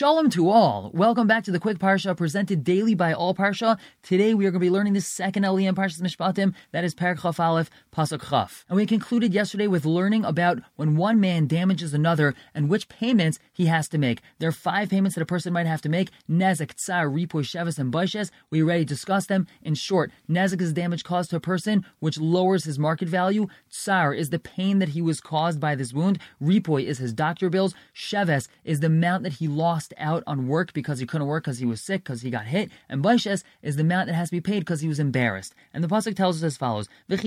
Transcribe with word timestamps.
Shalom 0.00 0.30
to 0.30 0.48
all. 0.48 0.90
Welcome 0.94 1.26
back 1.26 1.44
to 1.44 1.50
the 1.50 1.60
Quick 1.60 1.78
Parsha 1.78 2.16
presented 2.16 2.64
daily 2.64 2.94
by 2.94 3.12
All 3.12 3.34
Parsha. 3.34 3.78
Today 4.02 4.32
we 4.32 4.46
are 4.46 4.50
going 4.50 4.58
to 4.58 4.64
be 4.64 4.70
learning 4.70 4.94
the 4.94 5.02
second 5.02 5.42
Aliyah 5.42 5.68
in 5.68 5.74
Parshas 5.74 6.00
Mishpatim, 6.00 6.54
that 6.72 6.84
is 6.84 6.94
Parak 6.94 7.20
Chaf 7.20 7.38
Aleph, 7.38 7.68
Pasuk 7.94 8.30
Chaf. 8.30 8.64
And 8.70 8.76
we 8.76 8.86
concluded 8.86 9.34
yesterday 9.34 9.66
with 9.66 9.84
learning 9.84 10.24
about 10.24 10.60
when 10.76 10.96
one 10.96 11.20
man 11.20 11.46
damages 11.46 11.92
another 11.92 12.34
and 12.54 12.70
which 12.70 12.88
payments 12.88 13.38
he 13.52 13.66
has 13.66 13.90
to 13.90 13.98
make. 13.98 14.22
There 14.38 14.48
are 14.48 14.52
five 14.52 14.88
payments 14.88 15.16
that 15.16 15.22
a 15.22 15.26
person 15.26 15.52
might 15.52 15.66
have 15.66 15.82
to 15.82 15.90
make. 15.90 16.08
Nezek, 16.30 16.76
Tsar, 16.78 17.06
Ripoy, 17.06 17.42
Shevis, 17.42 17.78
and 17.78 17.92
Baishes. 17.92 18.30
We 18.48 18.62
already 18.62 18.86
discussed 18.86 19.28
them. 19.28 19.46
In 19.60 19.74
short, 19.74 20.10
Nezek 20.30 20.62
is 20.62 20.72
damage 20.72 21.04
caused 21.04 21.28
to 21.28 21.36
a 21.36 21.40
person 21.40 21.84
which 21.98 22.18
lowers 22.18 22.64
his 22.64 22.78
market 22.78 23.08
value. 23.08 23.48
Tsar 23.68 24.14
is 24.14 24.30
the 24.30 24.38
pain 24.38 24.78
that 24.78 24.88
he 24.88 25.02
was 25.02 25.20
caused 25.20 25.60
by 25.60 25.74
this 25.74 25.92
wound. 25.92 26.18
Ripoy 26.42 26.84
is 26.84 26.96
his 26.96 27.12
doctor 27.12 27.50
bills. 27.50 27.74
Sheves 27.94 28.48
is 28.64 28.80
the 28.80 28.86
amount 28.86 29.24
that 29.24 29.34
he 29.34 29.46
lost 29.46 29.89
out 29.98 30.22
on 30.26 30.48
work 30.48 30.72
because 30.72 30.98
he 30.98 31.06
couldn't 31.06 31.26
work 31.26 31.44
because 31.44 31.58
he 31.58 31.66
was 31.66 31.80
sick, 31.80 32.04
because 32.04 32.22
he 32.22 32.30
got 32.30 32.46
hit. 32.46 32.70
And 32.88 33.02
Baishes 33.02 33.42
is 33.62 33.76
the 33.76 33.82
amount 33.82 34.08
that 34.08 34.14
has 34.14 34.28
to 34.28 34.36
be 34.36 34.40
paid 34.40 34.60
because 34.60 34.80
he 34.80 34.88
was 34.88 34.98
embarrassed. 34.98 35.54
And 35.72 35.82
the 35.82 35.88
Pasuk 35.88 36.16
tells 36.16 36.38
us 36.38 36.42
as 36.42 36.56
follows 36.56 36.88
If 37.08 37.24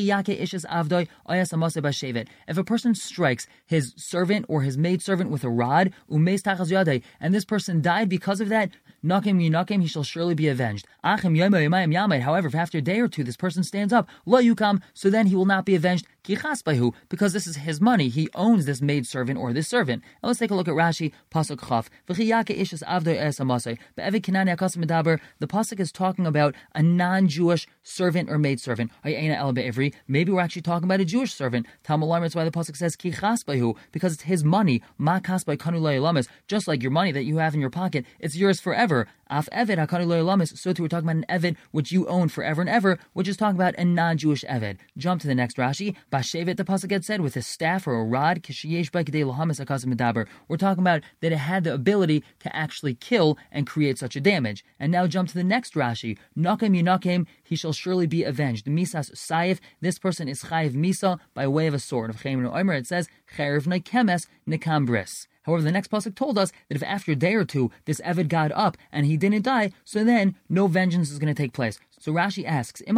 a 2.58 2.64
person 2.64 2.96
strikes 2.96 3.48
his 3.66 3.94
servant 3.98 4.46
or 4.48 4.62
his 4.62 4.78
maidservant 4.78 5.30
with 5.30 5.44
a 5.44 5.50
rod, 5.50 5.94
and 6.10 7.34
this 7.34 7.46
person 7.46 7.82
died 7.82 8.10
because 8.10 8.42
of 8.42 8.50
that, 8.50 8.70
Nakim 9.06 9.38
Yunakim, 9.38 9.82
he 9.82 9.88
shall 9.88 10.04
surely 10.04 10.34
be 10.34 10.48
avenged. 10.48 10.88
Achim 11.04 11.36
However, 11.36 12.48
if 12.48 12.56
after 12.56 12.78
a 12.78 12.82
day 12.82 13.02
or 13.02 13.10
two 13.10 13.26
this 13.26 13.36
person 13.36 13.62
stands 13.62 13.92
up, 13.92 14.08
Lo 14.26 14.42
Yukam, 14.42 14.82
so 14.94 15.10
then 15.10 15.28
he 15.28 15.36
will 15.36 15.44
not 15.46 15.66
be 15.66 15.76
avenged. 15.76 16.08
Because 16.26 17.34
this 17.34 17.46
is 17.46 17.58
his 17.58 17.82
money, 17.82 18.08
he 18.08 18.30
owns 18.34 18.66
this 18.66 18.82
maid 18.82 19.06
servant 19.06 19.38
or 19.38 19.52
this 19.52 19.68
servant. 19.68 20.04
And 20.22 20.30
let's 20.30 20.40
take 20.40 20.52
a 20.52 20.56
look 20.56 20.70
at 20.70 20.74
Rashi, 20.74 21.12
Pasuk 21.30 21.68
Chaf. 21.68 21.90
The 22.08 22.14
Pasuk 25.48 25.80
is 25.82 25.92
talking 25.92 26.26
about 26.26 26.56
a 26.74 26.82
non 26.82 27.28
Jewish 27.28 27.68
servant 27.82 28.30
or 28.30 28.38
maid 28.38 28.62
servant. 28.62 28.92
Maybe 29.04 30.32
we're 30.32 30.40
actually 30.40 30.62
talking 30.62 30.86
about 30.86 31.02
a 31.02 31.06
Jewish 31.06 31.34
servant. 31.34 31.66
That's 31.86 32.36
why 32.36 32.46
the 32.46 32.52
Pasuk 32.52 32.78
says 32.78 32.96
because 33.92 34.14
it's 34.14 34.24
his 34.24 34.46
money. 34.46 34.82
Just 36.48 36.68
like 36.70 36.82
your 36.82 36.92
money 36.92 37.12
that 37.12 37.24
you 37.24 37.38
have 37.40 37.54
in 37.54 37.60
your 37.60 37.70
pocket, 37.70 38.06
it's 38.20 38.38
yours 38.38 38.62
forever 38.62 38.93
forever. 38.94 39.10
Af 39.30 39.50
Lamis. 39.50 40.56
So 40.58 40.74
too, 40.74 40.84
we're 40.84 40.88
talking 40.88 41.10
about 41.10 41.26
an 41.28 41.42
Eved 41.42 41.56
which 41.72 41.92
you 41.92 42.06
own 42.08 42.30
forever 42.30 42.62
and 42.62 42.70
ever, 42.70 43.00
which 43.14 43.28
is 43.28 43.36
talking 43.36 43.56
about 43.56 43.74
a 43.80 43.86
non-Jewish 43.86 44.44
Eved. 44.44 44.78
Jump 44.96 45.22
to 45.22 45.28
the 45.28 45.34
next 45.34 45.58
Rashi. 45.58 45.96
Bashevet, 46.12 46.58
the 46.58 46.64
pasuk 46.64 46.92
had 46.92 47.04
said, 47.04 47.22
with 47.22 47.36
a 47.36 47.42
staff 47.42 47.88
or 47.88 47.96
a 47.96 48.04
rod. 48.04 48.46
We're 50.48 50.58
talking 50.58 50.84
about 50.84 51.02
that 51.22 51.32
it 51.32 51.38
had 51.38 51.64
the 51.64 51.74
ability 51.74 52.24
to 52.42 52.56
actually 52.56 52.94
kill 52.94 53.38
and 53.52 53.66
create 53.66 53.98
such 53.98 54.16
a 54.16 54.22
damage. 54.22 54.64
And 54.80 54.92
now 54.92 55.08
jump 55.08 55.30
to 55.30 55.36
the 55.36 55.44
next 55.44 55.74
Rashi. 55.74 56.18
Nakim 56.36 56.74
Yunakim, 56.74 57.26
he 57.44 57.56
shall 57.56 57.74
surely 57.74 58.06
be 58.06 58.24
avenged. 58.24 58.68
Misas 58.68 59.16
Saif, 59.16 59.60
this 59.82 59.98
person 59.98 60.28
is 60.28 60.44
Chayiv 60.44 60.74
Misa 60.74 61.20
by 61.34 61.48
way 61.48 61.66
of 61.66 61.74
a 61.74 61.80
sword. 61.80 62.12
Of 62.12 62.22
Chayim 62.22 62.46
Omer, 62.54 62.74
it 62.74 62.86
says, 62.86 63.08
Chayiv 63.36 63.64
Nekemes 63.66 64.28
Nekambris. 64.48 65.28
However, 65.44 65.62
the 65.62 65.72
next 65.72 65.92
pasuk 65.92 66.16
told 66.16 66.38
us 66.38 66.52
that 66.70 66.76
if 66.76 66.84
after 66.84 67.12
a 67.12 67.16
day 67.16 67.34
or 67.36 67.46
two 67.46 67.72
this 67.86 68.02
Evid 68.02 68.28
got 68.28 68.52
up 68.54 68.78
and 68.92 69.06
he 69.06 69.18
didn't 69.18 69.44
die, 69.44 69.72
so 69.86 70.04
then 70.04 70.36
no 70.50 70.68
vengeance 70.68 71.12
is 71.12 71.20
going 71.20 71.34
to 71.34 71.42
take 71.42 71.54
place. 71.54 71.80
So 72.04 72.12
Rashi 72.12 72.44
asks, 72.46 72.82
If 72.86 72.96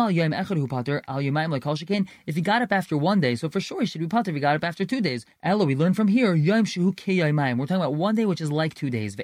he 2.35 2.41
got 2.41 2.61
up 2.63 2.71
after 2.71 2.97
one 2.97 3.19
day, 3.19 3.35
so 3.35 3.49
for 3.49 3.59
sure 3.59 3.81
he 3.81 3.85
should 3.85 4.01
be 4.01 4.07
Pater 4.07 4.31
if 4.31 4.35
he 4.35 4.39
got 4.39 4.55
up 4.55 4.63
after 4.63 4.83
two 4.83 4.99
days. 4.99 5.27
Elo, 5.43 5.65
we 5.65 5.75
learn 5.75 5.93
from 5.93 6.07
here. 6.07 6.33
We're 6.33 6.65
talking 6.65 7.75
about 7.75 7.93
one 7.93 8.15
day 8.15 8.25
which 8.25 8.41
is 8.41 8.51
like 8.51 8.73
two 8.73 8.89
days. 8.89 9.15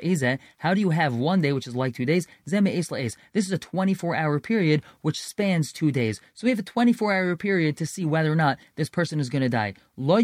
How 0.59 0.75
do 0.75 0.81
you 0.81 0.91
have 0.91 1.15
one 1.15 1.41
day 1.41 1.51
which 1.51 1.65
is 1.65 1.75
like 1.75 1.95
two 1.95 2.05
days? 2.05 2.27
This 2.45 3.17
is 3.33 3.51
a 3.51 3.57
24 3.57 4.15
hour 4.15 4.39
period 4.39 4.83
which 5.01 5.19
spans 5.19 5.73
two 5.73 5.91
days. 5.91 6.21
So 6.35 6.45
we 6.45 6.51
have 6.51 6.59
a 6.59 6.61
24 6.61 7.11
hour 7.11 7.35
period 7.35 7.75
to 7.77 7.87
see 7.87 8.05
whether 8.05 8.31
or 8.31 8.35
not 8.35 8.59
this 8.75 8.87
person 8.87 9.19
is 9.19 9.29
going 9.29 9.41
to 9.41 9.49
die. 9.49 9.73
But 9.97 10.23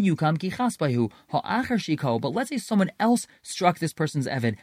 let's 2.32 2.50
say 2.50 2.58
someone 2.58 2.92
else 3.00 3.26
struck 3.42 3.80
this 3.80 3.92
person's 3.92 4.28
Evid. 4.28 4.56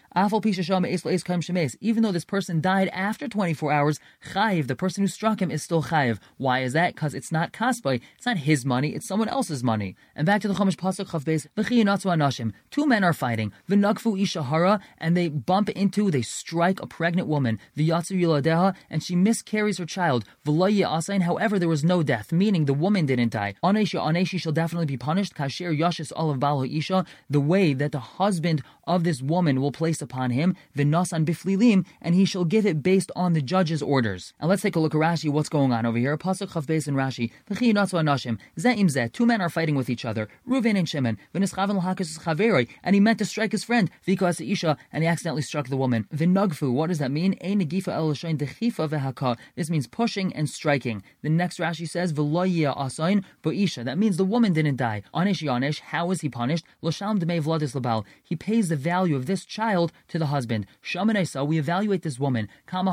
Even 1.82 2.04
though 2.04 2.12
this 2.12 2.26
person 2.26 2.62
died 2.62 2.88
after 2.90 3.28
24 3.28 3.72
hours, 3.72 4.00
the 4.34 4.76
person 4.86 5.02
who 5.02 5.08
struck 5.08 5.42
him 5.42 5.50
is 5.50 5.64
still 5.64 5.82
chayiv. 5.82 6.20
Why 6.38 6.60
is 6.60 6.74
that? 6.74 6.94
Because 6.94 7.16
it's 7.16 7.32
not 7.32 7.52
kasbay. 7.52 8.02
It's 8.18 8.28
not 8.28 8.38
his 8.38 8.66
money. 8.66 8.90
It's 8.94 9.08
someone 9.08 9.28
else's 9.30 9.64
money. 9.64 9.96
And 10.16 10.28
back 10.28 10.42
to 10.42 10.48
the 10.48 10.54
Chumash 10.54 10.76
pasuk 10.76 11.08
chav 11.08 11.24
beis. 11.24 11.48
anashim. 11.58 12.54
Two 12.70 12.86
men 12.86 13.04
are 13.04 13.12
fighting. 13.14 13.52
V'nagfu 13.68 14.12
ishahara, 14.24 14.80
and 15.00 15.18
they 15.18 15.28
bump 15.28 15.70
into, 15.70 16.12
they 16.12 16.22
strike 16.22 16.80
a 16.84 16.86
pregnant 16.86 17.28
woman. 17.28 17.58
V'yatzu 17.76 18.14
yiladeha, 18.22 18.76
and 18.92 19.02
she 19.02 19.16
miscarries 19.16 19.80
her 19.80 19.88
child. 19.88 20.24
V'loye 20.46 20.86
asain. 20.98 21.24
However, 21.24 21.58
there 21.58 21.68
was 21.76 21.84
no 21.84 22.04
death, 22.04 22.32
meaning 22.32 22.66
the 22.66 22.76
woman 22.76 23.08
didn't 23.08 23.32
die. 23.32 23.56
Aneshi 23.64 24.00
aneshi 24.00 24.40
shall 24.40 24.52
definitely 24.52 24.86
be 24.86 24.98
punished. 24.98 25.34
Kasher 25.34 25.76
yashis 25.76 26.12
olav 26.16 26.40
bal 26.40 26.62
isha. 26.62 27.08
The 27.28 27.42
way 27.42 27.74
that 27.74 27.92
the 27.92 28.06
husband 28.20 28.62
of 28.86 29.04
this 29.04 29.20
woman 29.24 29.62
will 29.62 29.72
place 29.72 30.00
upon 30.00 30.30
him 30.30 30.56
v'nasan 30.78 31.26
biflilim, 31.26 31.88
and 32.04 32.14
he 32.14 32.26
shall 32.26 32.46
give 32.46 32.68
it 32.68 32.84
based 32.84 33.12
on 33.16 33.34
the 33.34 33.42
judge's 33.42 33.82
orders. 33.82 34.34
And 34.40 34.48
let's 34.48 34.62
take 34.62 34.75
take 34.76 34.80
a 34.82 34.84
look 34.84 34.94
at 34.96 35.00
Rashi, 35.00 35.30
what's 35.30 35.48
going 35.48 35.72
on 35.72 35.86
over 35.86 35.98
here. 35.98 36.18
Pasuk 36.18 36.50
Chav 36.50 36.88
and 36.88 36.98
Rashi. 36.98 37.32
Two 39.14 39.26
men 39.26 39.40
are 39.42 39.50
fighting 39.50 39.76
with 39.76 39.90
each 39.90 40.04
other. 40.04 40.28
Reuven 40.48 40.78
and 40.78 40.90
Shimon. 40.90 41.18
And 42.84 42.94
he 42.94 43.00
meant 43.00 43.20
to 43.20 43.26
strike 43.26 43.54
his 43.54 43.64
friend. 43.64 43.90
Viko 44.06 44.52
Isha, 44.52 44.78
and 44.92 45.04
he 45.04 45.08
accidentally 45.08 45.44
struck 45.44 45.70
the 45.70 45.78
woman. 45.78 46.08
Vinugfu. 46.14 46.74
What 46.74 46.88
does 46.88 47.00
that 47.00 47.12
mean? 47.12 47.38
This 49.56 49.70
means 49.70 49.88
pushing 49.88 50.34
and 50.36 50.50
striking. 50.50 51.04
The 51.22 51.30
next 51.30 51.58
Rashi 51.58 51.88
says 51.88 52.12
Veloyia 52.12 52.78
Asain 52.78 53.24
Isha. 53.46 53.86
That 53.86 53.98
means 53.98 54.18
the 54.18 54.26
woman 54.26 54.52
didn't 54.52 54.76
die. 54.76 55.04
Anish 55.14 55.42
Yanish. 55.42 55.80
How 55.80 56.12
is 56.12 56.20
he 56.20 56.28
punished? 56.28 56.66
Lasham 56.84 57.20
Dmei 57.20 57.42
Vladis 57.42 57.80
Labal. 57.80 58.04
He 58.22 58.36
pays 58.36 58.68
the 58.68 58.76
value 58.76 59.16
of 59.16 59.26
this 59.26 59.46
child 59.46 59.94
to 60.10 60.20
the 60.20 60.26
husband. 60.28 60.66
Shamanesa. 60.84 61.48
We 61.48 61.60
evaluate 61.60 62.02
this 62.02 62.20
woman. 62.20 62.50
Kama 62.66 62.92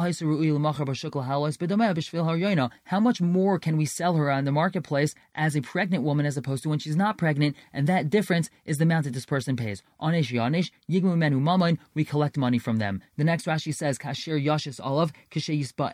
how 2.84 3.00
much 3.00 3.20
more 3.20 3.58
can 3.58 3.76
we 3.76 3.86
sell 3.86 4.14
her 4.16 4.30
on 4.30 4.44
the 4.44 4.52
marketplace 4.52 5.14
as 5.34 5.56
a 5.56 5.60
pregnant 5.60 6.04
woman 6.04 6.26
as 6.26 6.36
opposed 6.36 6.62
to 6.62 6.68
when 6.68 6.78
she's 6.78 6.96
not 6.96 7.18
pregnant? 7.18 7.56
And 7.72 7.86
that 7.86 8.10
difference 8.10 8.50
is 8.64 8.78
the 8.78 8.84
amount 8.84 9.04
that 9.04 9.12
this 9.14 9.26
person 9.26 9.56
pays. 9.56 9.82
Anish 10.00 10.32
Yanish, 10.32 10.70
Yigmu 10.90 11.16
Menu 11.16 11.38
Mamain, 11.38 11.78
we 11.94 12.04
collect 12.04 12.36
money 12.36 12.58
from 12.58 12.78
them. 12.78 13.02
The 13.16 13.24
next 13.24 13.46
Rashi 13.46 13.74
says, 13.74 13.98
Kashir 13.98 14.42
Yashis 14.42 14.84
Olav, 14.84 15.12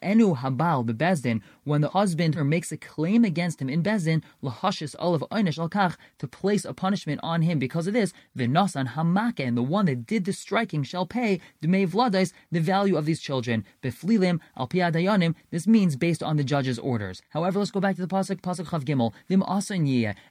Enu 0.02 0.34
Habal 0.34 0.86
Bebezdin, 0.86 1.42
when 1.64 1.80
the 1.80 1.90
husband 1.90 2.36
makes 2.48 2.72
a 2.72 2.76
claim 2.76 3.24
against 3.24 3.60
him 3.60 3.68
in 3.68 3.82
Bezdin, 3.82 4.22
Lahashis 4.42 4.94
Olav 4.98 5.22
Einish 5.30 5.58
Al 5.58 5.92
to 6.18 6.26
place 6.26 6.64
a 6.64 6.72
punishment 6.72 7.20
on 7.22 7.42
him 7.42 7.58
because 7.58 7.86
of 7.86 7.94
this, 7.94 8.12
Vinasan 8.36 8.94
Hamake, 8.94 9.46
and 9.46 9.56
the 9.56 9.62
one 9.62 9.86
that 9.86 10.06
did 10.06 10.24
the 10.24 10.32
striking 10.32 10.82
shall 10.82 11.06
pay, 11.06 11.40
Dmei 11.62 11.86
Vladais, 11.86 12.32
the 12.50 12.60
value 12.60 12.96
of 12.96 13.04
these 13.06 13.20
children. 13.20 13.64
Beflilim, 13.82 14.40
Alpiadayanim, 14.56 15.34
this 15.58 15.66
means 15.66 15.96
based 15.96 16.22
on 16.22 16.36
the 16.36 16.44
judge's 16.44 16.78
orders. 16.78 17.20
However, 17.30 17.58
let's 17.58 17.72
go 17.72 17.80
back 17.80 17.96
to 17.96 18.00
the 18.00 18.06
pasuk, 18.06 18.40
pasuk 18.42 18.66
chav 18.66 18.84
gimel. 18.84 19.12
Vim 19.26 19.42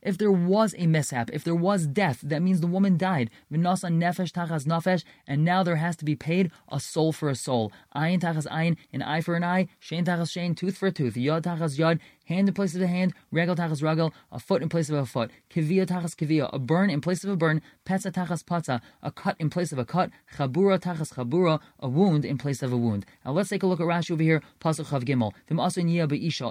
If 0.01 0.17
there 0.17 0.31
was 0.31 0.73
a 0.77 0.87
mishap, 0.87 1.29
if 1.33 1.43
there 1.43 1.53
was 1.53 1.85
death, 1.85 2.21
that 2.23 2.41
means 2.41 2.61
the 2.61 2.67
woman 2.67 2.95
died. 2.95 3.29
V'nasan 3.51 3.99
nefesh 4.01 4.31
tachas 4.31 4.65
nefesh, 4.65 5.03
and 5.27 5.43
now 5.43 5.63
there 5.63 5.75
has 5.75 5.97
to 5.97 6.05
be 6.05 6.15
paid 6.15 6.49
a 6.71 6.79
soul 6.79 7.11
for 7.11 7.27
a 7.27 7.35
soul. 7.35 7.73
Ayin 7.93 8.21
tachas 8.21 8.47
ayin, 8.47 8.77
an 8.93 9.01
eye 9.01 9.19
for 9.19 9.35
an 9.35 9.43
eye. 9.43 9.67
Shein 9.81 10.05
tachas 10.05 10.31
shein, 10.31 10.55
tooth 10.55 10.77
for 10.77 10.87
a 10.87 10.93
tooth. 10.93 11.17
Yod 11.17 11.43
tachas 11.43 11.77
yod, 11.77 11.99
hand 12.27 12.47
in 12.47 12.53
place 12.53 12.75
of 12.75 12.81
a 12.81 12.87
hand, 12.87 13.13
regal 13.31 13.55
tachas 13.55 13.81
regal, 13.81 14.13
a 14.31 14.39
foot 14.39 14.61
in 14.61 14.69
place 14.69 14.89
of 14.89 14.95
a 14.95 15.05
foot, 15.05 15.31
kivia 15.49 15.85
tachas 15.85 16.15
kivia, 16.15 16.49
a 16.53 16.59
burn 16.59 16.89
in 16.89 17.01
place 17.01 17.23
of 17.23 17.29
a 17.29 17.35
burn, 17.35 17.61
petza 17.85 18.11
tachas 18.11 18.43
patza, 18.43 18.81
a 19.01 19.11
cut 19.11 19.35
in 19.39 19.49
place 19.49 19.71
of 19.71 19.79
a 19.79 19.85
cut, 19.85 20.09
chabura 20.35 20.77
tachas 20.79 21.13
chabura, 21.13 21.59
a 21.79 21.87
wound 21.87 22.25
in 22.25 22.37
place 22.37 22.61
of 22.61 22.71
a 22.73 22.77
wound. 22.77 23.05
Now 23.25 23.31
let's 23.31 23.49
take 23.49 23.63
a 23.63 23.67
look 23.67 23.79
at 23.79 23.85
Rashi 23.85 24.11
over 24.11 24.23
here, 24.23 24.41
pasuk 24.59 24.87
chav 24.87 25.03
gimel. 25.03 25.33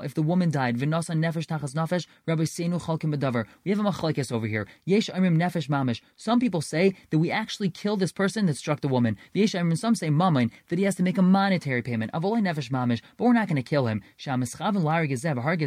If 0.05 0.15
the 0.15 0.23
woman 0.23 0.51
died, 0.51 0.79
v'nasa 0.79 1.15
nefesh 1.15 1.47
tachas 1.47 1.75
nefesh, 1.75 2.07
Rabbi 2.27 2.45
Seinu 2.45 2.81
chalkim 2.81 3.15
bedavar. 3.15 3.47
We 3.65 3.71
have 3.71 3.81
a 3.81 3.83
machlekes 3.83 4.33
over 4.33 4.47
here. 4.47 4.67
Yesh 4.85 5.11
amrim 5.11 5.37
nefesh 5.37 5.69
mamish. 5.69 6.01
Some 6.17 6.41
people 6.41 6.63
say 6.63 6.95
that 7.11 7.19
we 7.19 7.31
actually 7.31 7.69
killed 7.69 8.01
this 8.01 8.13
person 8.13 8.47
that 8.47 8.57
struck 8.57 8.81
the 8.81 8.89
woman. 8.89 9.17
Yesh 9.35 9.53
amrim, 9.53 9.77
some 9.77 9.95
say 9.95 10.09
mamain, 10.09 10.51
that 10.69 10.79
he 10.79 10.85
has 10.85 10.95
to 10.97 11.03
make 11.03 11.19
a 11.19 11.23
monetary 11.23 11.83
payment. 11.83 12.11
Avolay 12.13 12.41
nefesh 12.41 12.71
mamish, 12.71 13.03
but 13.17 13.25
we're 13.25 13.35
not 13.35 13.49
going 13.49 13.57
to 13.57 13.63
kill 13.63 13.87
him. 13.87 14.03
Shamischav 14.19 14.77
and 14.77 14.85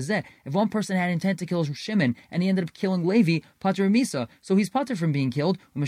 if 0.07 0.53
one 0.53 0.69
person 0.69 0.95
had 0.95 1.09
intent 1.09 1.39
to 1.39 1.45
kill 1.45 1.63
Shimon 1.63 2.15
and 2.29 2.43
he 2.43 2.49
ended 2.49 2.65
up 2.65 2.73
killing 2.73 3.05
Levi, 3.05 3.39
Pater 3.59 3.89
Misa, 3.89 4.27
so 4.41 4.55
he's 4.55 4.69
Pater 4.69 4.95
from 4.95 5.11
being 5.11 5.31
killed, 5.31 5.57
and 5.75 5.87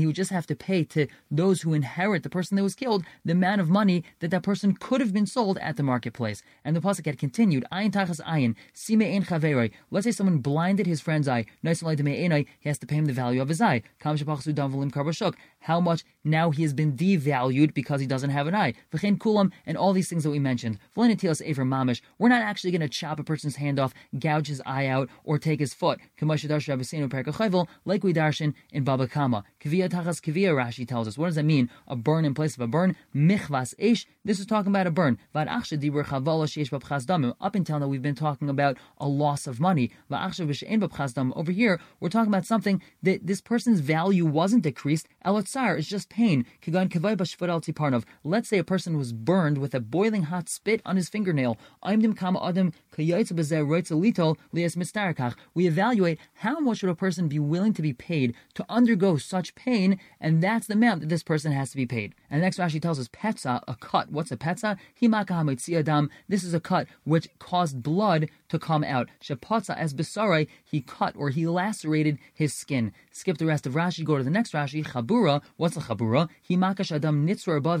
he 0.00 0.06
would 0.06 0.14
just 0.14 0.30
have 0.30 0.46
to 0.46 0.54
pay 0.54 0.84
to 0.84 1.08
those 1.30 1.62
who 1.62 1.74
inherit 1.74 2.22
the 2.22 2.30
person 2.30 2.56
that 2.56 2.62
was 2.62 2.74
killed 2.74 3.04
the 3.24 3.32
amount 3.32 3.60
of 3.60 3.68
money 3.68 4.04
that 4.20 4.30
that 4.30 4.44
person 4.44 4.74
could 4.74 5.00
have 5.00 5.12
been 5.12 5.26
sold 5.26 5.58
at 5.58 5.76
the 5.76 5.82
marketplace. 5.82 6.42
And 6.64 6.76
the 6.76 6.80
pasuk 6.80 7.06
had 7.06 7.18
continued, 7.18 7.64
Ayin 7.72 7.90
tachas 7.90 8.20
ayin, 8.22 8.54
sime 8.72 9.02
ein 9.02 9.24
chaveroi. 9.24 9.72
Let's 9.90 10.04
say 10.04 10.12
someone 10.12 10.38
blinded 10.38 10.86
his 10.86 11.00
friend's 11.00 11.26
eye, 11.28 11.46
he 11.62 11.68
has 11.68 11.80
to 12.78 12.86
pay 12.86 12.96
him 12.96 13.06
the 13.06 13.12
value 13.12 13.42
of 13.42 13.48
his 13.48 13.60
eye. 13.60 13.82
How 15.64 15.80
much 15.80 16.04
now 16.22 16.50
he 16.50 16.62
has 16.62 16.74
been 16.74 16.92
devalued 16.92 17.74
because 17.74 18.00
he 18.00 18.06
doesn't 18.06 18.30
have 18.30 18.46
an 18.46 18.54
eye. 18.54 18.74
V'chein 18.92 19.18
kulam, 19.18 19.50
and 19.66 19.76
all 19.76 19.92
these 19.92 20.08
things 20.08 20.22
that 20.24 20.30
we 20.30 20.38
mentioned. 20.38 20.78
We're 20.94 21.08
not 21.08 22.42
actually 22.42 22.70
going 22.70 22.80
to 22.82 22.88
chop 22.88 23.18
a 23.18 23.24
person's 23.24 23.56
hand 23.56 23.80
off, 23.80 23.94
gouge 24.18 24.48
his 24.48 24.60
eye 24.66 24.86
out, 24.86 25.08
or 25.24 25.38
take 25.38 25.60
his 25.60 25.72
foot. 25.72 25.98
Like 26.20 28.04
we 28.04 28.12
darshan 28.12 28.52
in 28.72 28.84
Baba 28.84 29.08
Kama. 29.08 29.44
Kavia 29.60 29.88
tachas 29.88 30.20
kavia, 30.20 30.54
Rashi 30.54 30.86
tells 30.86 31.08
us. 31.08 31.16
What 31.16 31.26
does 31.26 31.36
that 31.36 31.44
mean? 31.44 31.70
A 31.88 31.96
burn 31.96 32.26
in 32.26 32.34
place 32.34 32.54
of 32.54 32.60
a 32.60 32.66
burn. 32.66 32.96
Michvas. 33.14 33.74
This 34.24 34.40
is 34.40 34.46
talking 34.46 34.70
about 34.70 34.86
a 34.86 34.90
burn. 34.90 35.18
Up 35.34 35.48
until 37.54 37.78
now, 37.78 37.88
we've 37.88 38.02
been 38.02 38.14
talking 38.14 38.50
about 38.50 38.76
a 38.98 39.08
loss 39.08 39.46
of 39.46 39.60
money. 39.60 39.90
Over 40.10 41.52
here, 41.52 41.80
we're 42.00 42.08
talking 42.08 42.28
about 42.28 42.46
something 42.46 42.82
that 43.02 43.26
this 43.26 43.40
person's 43.40 43.80
value 43.80 44.26
wasn't 44.26 44.62
decreased. 44.62 45.08
Elotzar 45.54 45.78
is 45.78 45.86
just 45.86 46.08
pain. 46.08 46.44
Let's 48.24 48.48
say 48.48 48.58
a 48.58 48.64
person 48.64 48.96
was 48.96 49.12
burned 49.12 49.58
with 49.58 49.74
a 49.74 49.80
boiling 49.80 50.24
hot 50.24 50.48
spit 50.48 50.82
on 50.84 50.96
his 50.96 51.08
fingernail. 51.08 51.56
We 55.54 55.66
evaluate 55.66 56.18
how 56.34 56.60
much 56.60 56.82
would 56.82 56.90
a 56.90 56.94
person 56.94 57.28
be 57.28 57.38
willing 57.38 57.72
to 57.74 57.82
be 57.82 57.92
paid 57.92 58.34
to 58.54 58.66
undergo 58.68 59.16
such 59.16 59.54
pain, 59.54 60.00
and 60.20 60.42
that's 60.42 60.66
the 60.66 60.74
amount 60.74 61.00
that 61.00 61.08
this 61.08 61.22
person 61.22 61.52
has 61.52 61.70
to 61.70 61.76
be 61.76 61.86
paid. 61.86 62.14
And 62.34 62.42
the 62.42 62.46
next 62.46 62.58
Rashi 62.58 62.82
tells 62.82 62.98
us 62.98 63.06
petza, 63.06 63.62
a 63.68 63.76
cut. 63.76 64.10
What's 64.10 64.32
a 64.32 64.36
petza? 64.36 64.76
Himaka 65.00 66.10
This 66.28 66.42
is 66.42 66.52
a 66.52 66.58
cut 66.58 66.88
which 67.04 67.28
caused 67.38 67.80
blood 67.80 68.28
to 68.48 68.58
come 68.58 68.82
out. 68.82 69.08
Shepatza 69.22 69.76
as 69.76 69.94
besarai, 69.94 70.48
he 70.64 70.80
cut 70.80 71.14
or 71.16 71.30
he 71.30 71.46
lacerated 71.46 72.18
his 72.32 72.52
skin. 72.52 72.92
Skip 73.12 73.38
the 73.38 73.46
rest 73.46 73.68
of 73.68 73.74
Rashi, 73.74 74.04
go 74.04 74.18
to 74.18 74.24
the 74.24 74.30
next 74.30 74.52
Rashi. 74.52 74.84
Chabura, 74.84 75.42
what's 75.58 75.76
a 75.76 75.80
chabura? 75.80 76.28
Himakash 76.50 76.90
adam 76.90 77.24
nitzur 77.24 77.56
above 77.56 77.78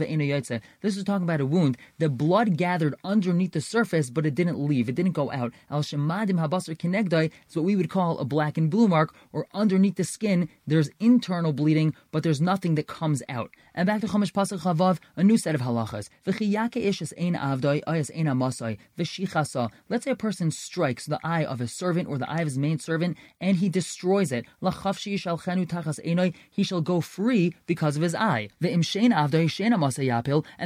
This 0.82 0.96
is 0.96 1.02
talking 1.02 1.24
about 1.24 1.40
a 1.40 1.46
wound. 1.46 1.76
The 1.98 2.08
blood 2.08 2.56
gathered 2.56 2.94
underneath 3.02 3.52
the 3.52 3.60
surface, 3.60 4.08
but 4.08 4.24
it 4.24 4.36
didn't 4.36 4.60
leave. 4.60 4.88
It 4.88 4.94
didn't 4.94 5.12
go 5.12 5.32
out. 5.32 5.52
Al 5.68 5.82
shemadim 5.82 6.38
habasar 6.38 6.76
kinegdai 6.76 7.32
is 7.48 7.56
what 7.56 7.64
we 7.64 7.74
would 7.74 7.90
call 7.90 8.18
a 8.18 8.24
black 8.24 8.56
and 8.56 8.70
blue 8.70 8.86
mark, 8.86 9.12
or 9.32 9.48
underneath 9.52 9.96
the 9.96 10.04
skin, 10.04 10.48
there's 10.64 10.90
internal 11.00 11.52
bleeding, 11.52 11.92
but 12.12 12.22
there's 12.22 12.40
nothing 12.40 12.76
that 12.76 12.86
comes 12.86 13.20
out. 13.28 13.50
And 13.76 13.88
back 13.88 14.00
to 14.02 14.06
Chumash 14.06 14.32
Pasuk 14.32 14.60
Chavav, 14.60 14.98
a 15.16 15.24
new 15.24 15.36
set 15.36 15.56
of 15.56 15.60
halachas. 15.60 16.08
V'chiyake 16.24 16.84
ishes 16.86 17.12
ein 17.18 17.34
avdoi, 17.34 17.82
ayas 17.88 18.08
ein 18.16 18.26
amasai, 18.26 18.78
v'shichasa. 18.96 19.68
Let's 19.88 20.04
say 20.04 20.12
a 20.12 20.16
person 20.16 20.52
strikes 20.52 21.06
the 21.06 21.18
eye 21.24 21.44
of 21.44 21.60
a 21.60 21.66
servant 21.66 22.08
or 22.08 22.16
the 22.16 22.30
eye 22.30 22.38
of 22.38 22.46
his 22.46 22.56
main 22.56 22.78
servant, 22.78 23.16
and 23.40 23.56
he 23.56 23.68
destroys 23.68 24.30
it. 24.30 24.44
He 26.50 26.62
shall 26.62 26.80
go 26.80 27.00
free 27.00 27.54
because 27.66 27.96
of 27.96 28.02
his 28.02 28.14
eye. 28.14 28.48
And 28.62 28.84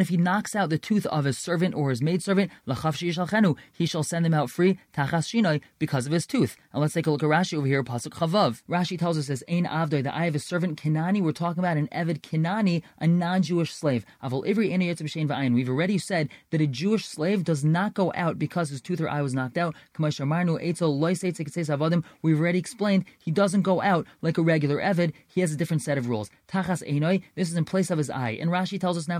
if 0.02 0.08
he 0.08 0.16
knocks 0.18 0.54
out 0.54 0.68
the 0.68 0.78
tooth 0.78 1.06
of 1.06 1.24
his 1.24 1.38
servant 1.38 1.74
or 1.74 1.88
his 1.88 2.02
maid 2.02 2.22
servant, 2.22 2.50
he 2.66 3.86
shall 3.86 4.02
send 4.02 4.24
them 4.24 4.34
out 4.34 4.50
free 4.50 4.78
tachas 4.92 5.26
shinoi, 5.28 5.60
because 5.78 6.06
of 6.06 6.12
his 6.12 6.26
tooth. 6.26 6.56
And 6.72 6.82
let's 6.82 6.92
take 6.92 7.06
a 7.06 7.10
look 7.10 7.22
at 7.22 7.28
Rashi 7.28 7.56
over 7.56 7.66
here, 7.66 7.82
Pasuk 7.82 8.12
Chavav. 8.12 8.62
Rashi 8.68 8.98
tells 8.98 9.16
us 9.16 9.30
as 9.30 9.42
Ein 9.48 9.64
Avdoi, 9.64 10.02
the 10.02 10.14
eye 10.14 10.26
of 10.26 10.34
his 10.34 10.44
servant 10.44 10.78
Kinani. 10.80 11.22
We're 11.22 11.32
talking 11.32 11.60
about 11.60 11.78
an 11.78 11.88
Evid 11.88 12.20
Kinani, 12.20 12.82
a 13.00 13.06
non-Jewish 13.06 13.72
slave. 13.72 14.04
We've 14.22 15.68
already 15.68 15.98
said 15.98 16.28
that 16.50 16.60
a 16.60 16.66
Jewish 16.66 17.06
slave 17.06 17.44
does 17.44 17.64
not 17.64 17.94
go 17.94 18.12
out 18.14 18.38
because 18.38 18.70
his 18.70 18.80
tooth 18.80 19.00
or 19.00 19.08
eye 19.08 19.22
was 19.22 19.34
knocked 19.34 19.58
out. 19.58 19.74
We've 22.22 22.40
already 22.40 22.58
explained 22.58 23.04
he 23.18 23.30
doesn't 23.30 23.62
go 23.62 23.80
out 23.82 24.06
like 24.22 24.38
a 24.38 24.42
regular 24.42 24.78
Evid. 24.78 25.12
He 25.26 25.40
has 25.40 25.52
a 25.52 25.56
different 25.56 25.82
set 25.82 25.98
of 25.98 26.08
rules. 26.08 26.30
This 26.52 27.50
is 27.50 27.54
in 27.54 27.64
place 27.64 27.90
of 27.90 27.98
his 27.98 28.10
eye. 28.10 28.38
And 28.40 28.50
Rashi 28.50 28.80
tells 28.80 28.96
us 28.96 29.08
now, 29.08 29.18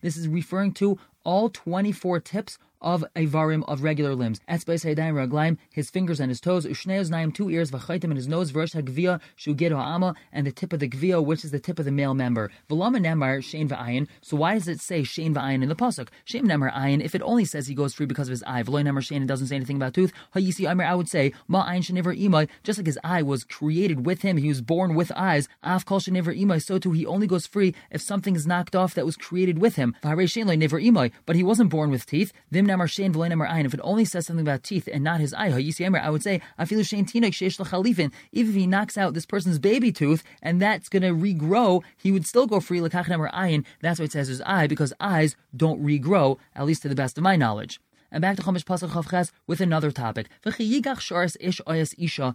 this 0.00 0.16
is 0.16 0.28
referring 0.28 0.72
to 0.74 0.98
all 1.24 1.48
24 1.48 2.20
tips 2.20 2.58
of 2.80 3.04
a 3.16 3.26
avarim 3.26 3.64
of 3.68 3.82
regular 3.82 4.14
limbs. 4.14 4.40
Etzbeis 4.48 4.84
Haydayim 4.84 5.14
Raglaim, 5.14 5.58
his 5.72 5.90
fingers 5.90 6.20
and 6.20 6.30
his 6.30 6.40
toes, 6.40 6.66
Ushneos 6.66 7.10
Naim, 7.10 7.32
two 7.32 7.50
ears, 7.50 7.70
Vachaitim 7.70 8.04
in 8.04 8.16
his 8.16 8.28
nose, 8.28 8.52
Versh 8.52 8.80
HaGvia, 8.80 9.20
Shugid 9.36 9.72
Ha'ama, 9.72 10.14
and 10.32 10.46
the 10.46 10.52
tip 10.52 10.72
of 10.72 10.80
the 10.80 10.88
Gvia, 10.88 11.24
which 11.24 11.44
is 11.44 11.50
the 11.50 11.58
tip 11.58 11.78
of 11.78 11.84
the 11.84 11.92
male 11.92 12.14
member. 12.14 12.50
V'lama 12.68 12.98
Nemar, 12.98 13.38
Shein 13.38 13.68
V'ayin, 13.68 14.06
so 14.20 14.36
why 14.36 14.54
does 14.54 14.68
it 14.68 14.80
say 14.80 15.02
Shein 15.02 15.34
V'ayin 15.34 15.62
in 15.62 15.68
the 15.68 15.74
Pasuk? 15.74 16.08
Shein 16.26 16.42
Nemar 16.42 16.72
Ayin, 16.72 17.02
if 17.02 17.14
it 17.14 17.22
only 17.22 17.44
says 17.44 17.66
he 17.66 17.74
goes 17.74 17.94
free 17.94 18.06
because 18.06 18.28
of 18.28 18.32
his 18.32 18.42
eye, 18.44 18.62
V'loy 18.62 18.82
Nemar 18.84 19.00
Shein, 19.00 19.22
it 19.22 19.26
doesn't 19.26 19.48
say 19.48 19.56
anything 19.56 19.76
about 19.76 19.94
tooth, 19.94 20.12
Hayisi 20.34 20.70
Amir, 20.70 20.86
I 20.86 20.94
would 20.94 21.08
say, 21.08 21.32
Ma 21.48 21.66
Ayin 21.68 21.80
Sheniver 21.80 22.18
Imai, 22.18 22.48
just 22.62 22.78
like 22.78 22.86
his 22.86 22.98
eye 23.02 23.22
was 23.22 23.44
created 23.44 24.06
with 24.06 24.22
him, 24.22 24.36
he 24.36 24.48
was 24.48 24.60
born 24.60 24.94
with 24.94 25.10
eyes, 25.16 25.48
Af 25.62 25.84
Kol 25.84 26.00
Sheniver 26.00 26.38
Imai, 26.38 26.62
so 26.62 26.78
too 26.78 26.92
he 26.92 27.04
only 27.06 27.26
goes 27.26 27.46
free 27.46 27.74
if 27.90 28.00
something 28.00 28.36
is 28.36 28.46
knocked 28.46 28.76
off 28.76 28.94
that 28.94 29.06
was 29.06 29.16
created 29.16 29.58
with 29.58 29.76
him. 29.76 29.96
V'harei 30.02 30.24
Shein 30.24 30.46
Loy 30.46 30.56
Never 30.56 30.80
Imai, 30.80 31.12
but 31.26 31.36
he 31.36 31.42
wasn't 31.42 31.70
born 31.70 31.90
with 31.90 32.06
teeth. 32.06 32.32
If 32.50 33.74
it 33.74 33.80
only 33.82 34.04
says 34.04 34.26
something 34.26 34.44
about 34.44 34.62
teeth 34.62 34.88
and 34.92 35.04
not 35.04 35.20
his 35.20 35.34
eye, 35.34 35.48
I 35.48 36.10
would 36.10 36.22
say 36.22 36.40
even 36.68 38.12
if 38.32 38.54
he 38.54 38.66
knocks 38.66 38.98
out 38.98 39.14
this 39.14 39.26
person's 39.26 39.58
baby 39.58 39.92
tooth 39.92 40.22
and 40.42 40.60
that's 40.60 40.88
going 40.88 41.02
to 41.02 41.10
regrow, 41.10 41.82
he 41.96 42.12
would 42.12 42.26
still 42.26 42.46
go 42.46 42.60
free. 42.60 42.80
That's 42.80 42.94
why 42.94 44.04
it 44.04 44.12
says 44.12 44.28
his 44.28 44.42
eye 44.42 44.66
because 44.66 44.92
eyes 45.00 45.36
don't 45.56 45.82
regrow, 45.82 46.38
at 46.54 46.66
least 46.66 46.82
to 46.82 46.88
the 46.88 46.94
best 46.94 47.18
of 47.18 47.24
my 47.24 47.36
knowledge. 47.36 47.80
And 48.10 48.22
back 48.22 48.36
to 48.36 48.42
Chumash 48.42 48.64
Pasuk 48.64 48.88
Chavches 48.88 49.32
with 49.46 49.60
another 49.60 49.90
topic. 49.90 50.28
ish 50.46 51.60
isha 51.98 52.34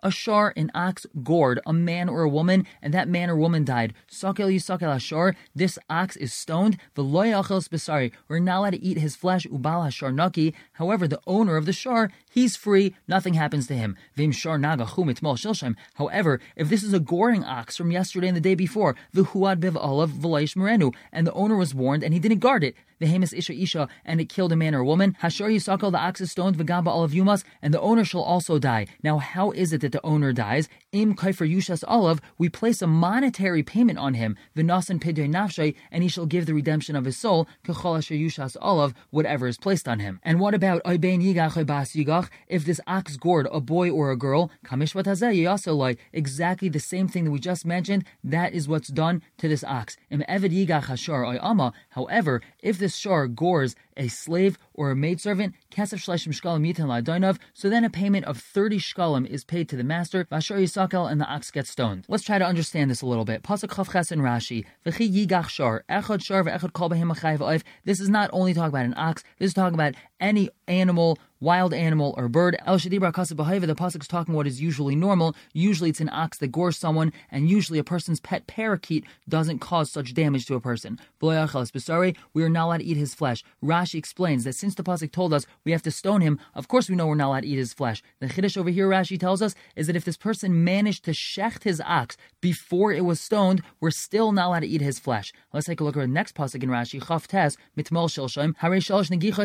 A 0.00 0.10
shar, 0.12 0.52
an 0.56 0.70
ox, 0.76 1.06
gored 1.24 1.58
a 1.66 1.72
man 1.72 2.08
or 2.08 2.22
a 2.22 2.28
woman, 2.28 2.64
and 2.80 2.94
that 2.94 3.08
man 3.08 3.28
or 3.28 3.34
woman 3.34 3.64
died. 3.64 3.94
Sakel 4.08 4.54
yisakel 4.54 4.94
ashar. 4.94 5.34
This 5.56 5.76
ox 5.90 6.14
is 6.14 6.32
stoned. 6.32 6.78
V'loyachels 6.94 7.68
besari. 7.68 8.12
We're 8.28 8.38
not 8.38 8.58
allowed 8.58 8.70
to 8.70 8.82
eat 8.82 8.98
his 8.98 9.16
flesh. 9.16 9.44
Ubal 9.46 9.86
hashar 9.86 10.14
naki. 10.14 10.54
However, 10.74 11.08
the 11.08 11.20
owner 11.26 11.56
of 11.56 11.66
the 11.66 11.72
shar, 11.72 12.12
he's 12.30 12.54
free. 12.54 12.94
Nothing 13.08 13.34
happens 13.34 13.66
to 13.66 13.74
him. 13.74 13.96
Vim 14.14 14.30
shar 14.30 14.56
naga 14.56 14.84
chumitmol 14.84 15.36
shilshem. 15.36 15.74
However, 15.94 16.38
if 16.54 16.68
this 16.68 16.84
is 16.84 16.92
a 16.92 17.00
goring 17.00 17.42
ox 17.42 17.76
from 17.76 17.90
yesterday 17.90 18.28
and 18.28 18.36
the 18.36 18.40
day 18.40 18.54
before, 18.54 18.94
v'huad 19.12 19.58
biv 19.58 19.74
olav 19.74 20.10
v'loish 20.10 20.54
merenu, 20.56 20.94
and 21.10 21.26
the 21.26 21.32
owner 21.32 21.56
was 21.56 21.74
warned 21.74 22.04
and 22.04 22.14
he 22.14 22.20
didn't 22.20 22.38
guard 22.38 22.62
it, 22.62 22.76
v'hemis 23.02 23.36
isha 23.36 23.54
isha, 23.54 23.88
and 24.04 24.20
it 24.20 24.28
killed 24.28 24.52
a 24.52 24.56
man 24.56 24.74
or 24.74 24.80
a 24.80 24.84
woman, 24.84 25.16
hashar 25.22 25.50
yisakal, 25.52 25.90
the 25.92 25.98
ox 25.98 26.20
is 26.20 26.30
stoned, 26.30 26.56
v'gamba 26.56 26.88
olav 26.88 27.12
yumas, 27.12 27.44
and 27.60 27.74
the 27.74 27.80
owner 27.80 28.04
shall 28.04 28.22
also 28.22 28.58
die. 28.58 28.86
Now, 29.02 29.18
how 29.18 29.50
is 29.50 29.72
it 29.72 29.80
that 29.82 29.92
the 29.92 30.04
owner 30.04 30.32
dies? 30.32 30.68
Im 30.92 31.14
kaifer 31.14 31.50
yushas 31.50 31.82
olav, 31.88 32.20
we 32.36 32.50
place 32.50 32.82
a 32.82 32.86
monetary 32.86 33.62
payment 33.62 33.98
on 33.98 34.12
him, 34.12 34.36
v'nasan 34.54 35.00
pidei 35.00 35.26
nafshay, 35.26 35.74
and 35.90 36.02
he 36.02 36.08
shall 36.10 36.26
give 36.26 36.44
the 36.44 36.52
redemption 36.52 36.94
of 36.94 37.06
his 37.06 37.16
soul, 37.16 37.48
kachol 37.64 37.96
asher 37.96 38.12
yushas 38.14 38.58
olav, 38.60 38.92
whatever 39.08 39.46
is 39.46 39.56
placed 39.56 39.88
on 39.88 40.00
him. 40.00 40.20
And 40.22 40.38
what 40.38 40.52
about 40.52 40.84
oibein 40.84 41.24
yigach 41.24 41.64
bas 41.64 41.92
yigach? 41.92 42.28
If 42.46 42.66
this 42.66 42.78
ox 42.86 43.16
gored 43.16 43.48
a 43.50 43.58
boy 43.58 43.88
or 43.88 44.10
a 44.10 44.18
girl, 44.18 44.50
kamishvat 44.66 45.04
hazeh 45.04 45.96
exactly 46.12 46.68
the 46.68 46.78
same 46.78 47.08
thing 47.08 47.24
that 47.24 47.30
we 47.30 47.38
just 47.38 47.64
mentioned, 47.64 48.04
that 48.22 48.52
is 48.52 48.68
what's 48.68 48.88
done 48.88 49.22
to 49.38 49.48
this 49.48 49.64
ox. 49.64 49.96
Im 50.10 50.22
eved 50.28 50.52
yigach 50.52 50.84
hashar 50.84 51.38
ama. 51.42 51.72
However, 51.88 52.42
if 52.58 52.78
this 52.78 52.96
shar 52.96 53.28
gores 53.28 53.74
a 53.96 54.08
slave 54.08 54.58
or 54.74 54.90
a 54.90 54.96
maidservant, 54.96 55.54
kesef 55.70 55.98
shleshim 55.98 56.32
shkalim 56.32 56.66
yitin 56.66 56.86
la'adainav, 56.86 57.38
so 57.54 57.68
then 57.68 57.84
a 57.84 57.90
payment 57.90 58.24
of 58.26 58.38
30 58.38 58.78
shkalim 58.78 59.26
is 59.26 59.44
paid 59.44 59.68
to 59.68 59.76
the 59.76 59.84
master, 59.84 60.24
vashar 60.26 60.58
yisakel, 60.58 61.10
and 61.10 61.20
the 61.20 61.26
ox 61.26 61.50
gets 61.50 61.70
stoned. 61.70 62.04
Let's 62.08 62.24
try 62.24 62.38
to 62.38 62.46
understand 62.46 62.90
this 62.90 63.02
a 63.02 63.06
little 63.06 63.24
bit. 63.24 63.42
Pasuk 63.42 63.70
Chavches 63.70 64.10
and 64.12 64.22
Rashi, 64.22 64.64
v'chi 64.84 65.26
yigach 65.26 65.82
echad 65.88 66.22
v'echad 66.28 66.72
kol 66.72 67.58
This 67.84 68.00
is 68.00 68.08
not 68.08 68.30
only 68.32 68.54
talking 68.54 68.68
about 68.68 68.84
an 68.84 68.94
ox, 68.96 69.24
this 69.38 69.48
is 69.48 69.54
talking 69.54 69.74
about 69.74 69.94
any 70.22 70.48
animal 70.68 71.18
wild 71.42 71.74
animal 71.74 72.14
or 72.16 72.28
bird. 72.28 72.56
El 72.66 72.78
Shadibra 72.78 73.12
Kasabahaiva, 73.12 73.66
the 73.66 73.98
is 73.98 74.06
talking 74.06 74.32
what 74.32 74.46
is 74.46 74.62
usually 74.62 74.94
normal. 74.94 75.34
Usually 75.52 75.90
it's 75.90 76.00
an 76.00 76.08
ox 76.10 76.38
that 76.38 76.52
gores 76.52 76.78
someone, 76.78 77.12
and 77.32 77.50
usually 77.50 77.80
a 77.80 77.84
person's 77.84 78.20
pet 78.20 78.46
parakeet 78.46 79.04
doesn't 79.28 79.58
cause 79.58 79.90
such 79.90 80.14
damage 80.14 80.46
to 80.46 80.54
a 80.54 80.60
person. 80.60 81.00
We 81.20 81.34
are 81.34 82.48
not 82.48 82.66
allowed 82.66 82.78
to 82.78 82.84
eat 82.84 82.96
his 82.96 83.14
flesh. 83.14 83.42
Rashi 83.62 83.96
explains 83.96 84.44
that 84.44 84.54
since 84.54 84.76
the 84.76 84.84
Pasuk 84.84 85.10
told 85.10 85.34
us 85.34 85.44
we 85.64 85.72
have 85.72 85.82
to 85.82 85.90
stone 85.90 86.20
him, 86.20 86.38
of 86.54 86.68
course 86.68 86.88
we 86.88 86.94
know 86.94 87.08
we're 87.08 87.16
not 87.16 87.26
allowed 87.26 87.40
to 87.40 87.48
eat 87.48 87.58
his 87.58 87.72
flesh. 87.72 88.04
The 88.20 88.28
Chiddush 88.28 88.56
over 88.56 88.70
here, 88.70 88.88
Rashi 88.88 89.18
tells 89.18 89.42
us, 89.42 89.56
is 89.74 89.88
that 89.88 89.96
if 89.96 90.04
this 90.04 90.16
person 90.16 90.62
managed 90.62 91.04
to 91.06 91.10
shecht 91.10 91.64
his 91.64 91.80
ox 91.84 92.16
before 92.40 92.92
it 92.92 93.04
was 93.04 93.20
stoned, 93.20 93.62
we're 93.80 93.90
still 93.90 94.30
not 94.30 94.46
allowed 94.46 94.60
to 94.60 94.68
eat 94.68 94.80
his 94.80 95.00
flesh. 95.00 95.32
Let's 95.52 95.66
take 95.66 95.80
a 95.80 95.84
look 95.84 95.96
at 95.96 96.00
the 96.00 96.06
next 96.06 96.36
Pasuk 96.36 96.62
in 96.62 96.70
Rashi, 96.70 97.00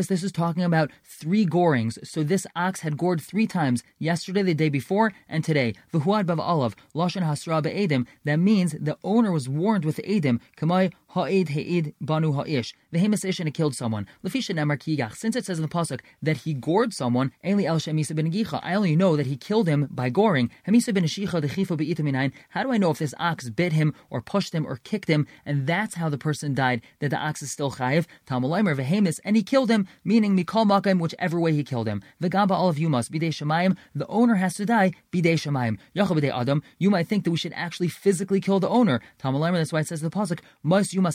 this 0.08 0.24
is 0.24 0.32
talking 0.32 0.64
about 0.68 0.92
three 1.04 1.46
gorings 1.46 1.98
so 2.06 2.24
this 2.24 2.46
ox 2.56 2.82
had 2.82 2.98
gored 2.98 3.22
three 3.22 3.48
times, 3.48 3.84
yesterday, 3.98 4.44
the 4.44 4.54
day 4.54 4.70
before, 4.70 5.12
and 5.28 5.44
today. 5.44 5.74
V'huad 5.92 6.26
bav 6.26 6.40
olav, 6.40 6.76
hasra 6.96 7.64
be'edim. 7.64 8.06
That 8.26 8.38
means 8.38 8.74
the 8.74 8.98
owner 9.04 9.32
was 9.32 9.50
warned 9.50 9.86
with 9.86 10.00
edim. 10.04 10.40
Kamai 10.58 10.94
ha'id 11.18 11.50
ha'id 11.50 11.96
banu 12.00 12.32
ha'ish. 12.34 12.74
Vehemis 12.94 13.26
ish 13.26 13.40
and 13.40 13.54
killed 13.54 13.76
someone. 13.76 14.06
Lefisha 14.24 14.54
nemar 14.54 14.78
kigach. 14.78 15.16
Since 15.16 15.36
it 15.36 15.46
says 15.46 15.58
in 15.58 15.64
the 15.64 15.68
pasuk 15.68 16.02
that 16.22 16.38
he 16.38 16.54
gored 16.54 16.94
someone, 16.94 17.32
Eli 17.44 17.64
el 17.64 17.80
shemisa 17.80 18.16
ben 18.16 18.32
I 18.62 18.76
only 18.76 18.96
know 18.96 19.16
that 19.16 19.26
he 19.26 19.36
killed 19.36 19.68
him 19.68 19.88
by 19.90 20.10
goring. 20.10 20.52
Ben 20.66 20.76
Ashicha 20.76 21.42
the 21.42 22.32
How 22.50 22.64
do 22.64 22.72
I 22.72 22.78
know 22.78 22.92
if 22.92 23.00
this 23.00 23.14
ox 23.20 23.50
bit 23.50 23.74
him 23.74 23.94
or 24.10 24.22
pushed 24.22 24.54
him 24.54 24.66
or 24.68 24.78
kicked 24.78 25.10
him, 25.10 25.26
and 25.46 25.66
that's 25.66 25.96
how 25.96 26.10
the 26.10 26.18
person 26.18 26.54
died? 26.54 26.82
That 27.00 27.10
the 27.10 27.18
ox 27.18 27.42
is 27.42 27.52
still 27.52 27.72
chayiv. 27.72 28.06
Talmulaymer 28.28 28.76
vehemis, 28.76 29.20
and 29.24 29.36
he 29.36 29.44
killed 29.44 29.72
him, 29.72 29.88
meaning 30.04 30.38
mikol 30.38 30.66
makam, 30.66 31.00
whichever 31.00 31.40
way 31.40 31.54
he 31.54 31.64
killed 31.64 31.88
him. 31.88 32.04
Vegamba 32.22 32.52
all 32.52 32.70
of 32.70 32.78
you 32.78 32.90
must 32.90 33.12
bidei 33.12 33.30
shemayim. 33.30 33.76
The 33.96 34.08
owner 34.08 34.36
has 34.36 34.56
to 34.56 34.66
die 34.66 34.92
bidei 35.12 35.34
shemayim. 35.34 35.78
Yachabidei 35.96 36.32
adam. 36.34 36.62
You 36.78 36.90
might 36.90 37.08
think 37.08 37.24
that 37.24 37.32
we 37.32 37.38
should 37.38 37.54
actually 37.54 37.88
physically 37.88 38.40
kill 38.40 38.60
the 38.60 38.70
owner. 38.70 39.02
Talmulaymer. 39.20 39.54
That's 39.54 39.74
why 39.74 39.80
it 39.80 39.88
says 39.88 40.02
in 40.02 40.10
the 40.10 40.16
pasuk 40.16 40.40
rutzeachu 40.66 40.98
arutzicha 40.98 41.07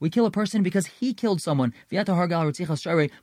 We 0.00 0.10
kill 0.10 0.26
a 0.26 0.30
person 0.30 0.62
because 0.62 0.86
he 0.86 1.14
killed 1.14 1.40
someone. 1.40 1.74
But 1.90 2.06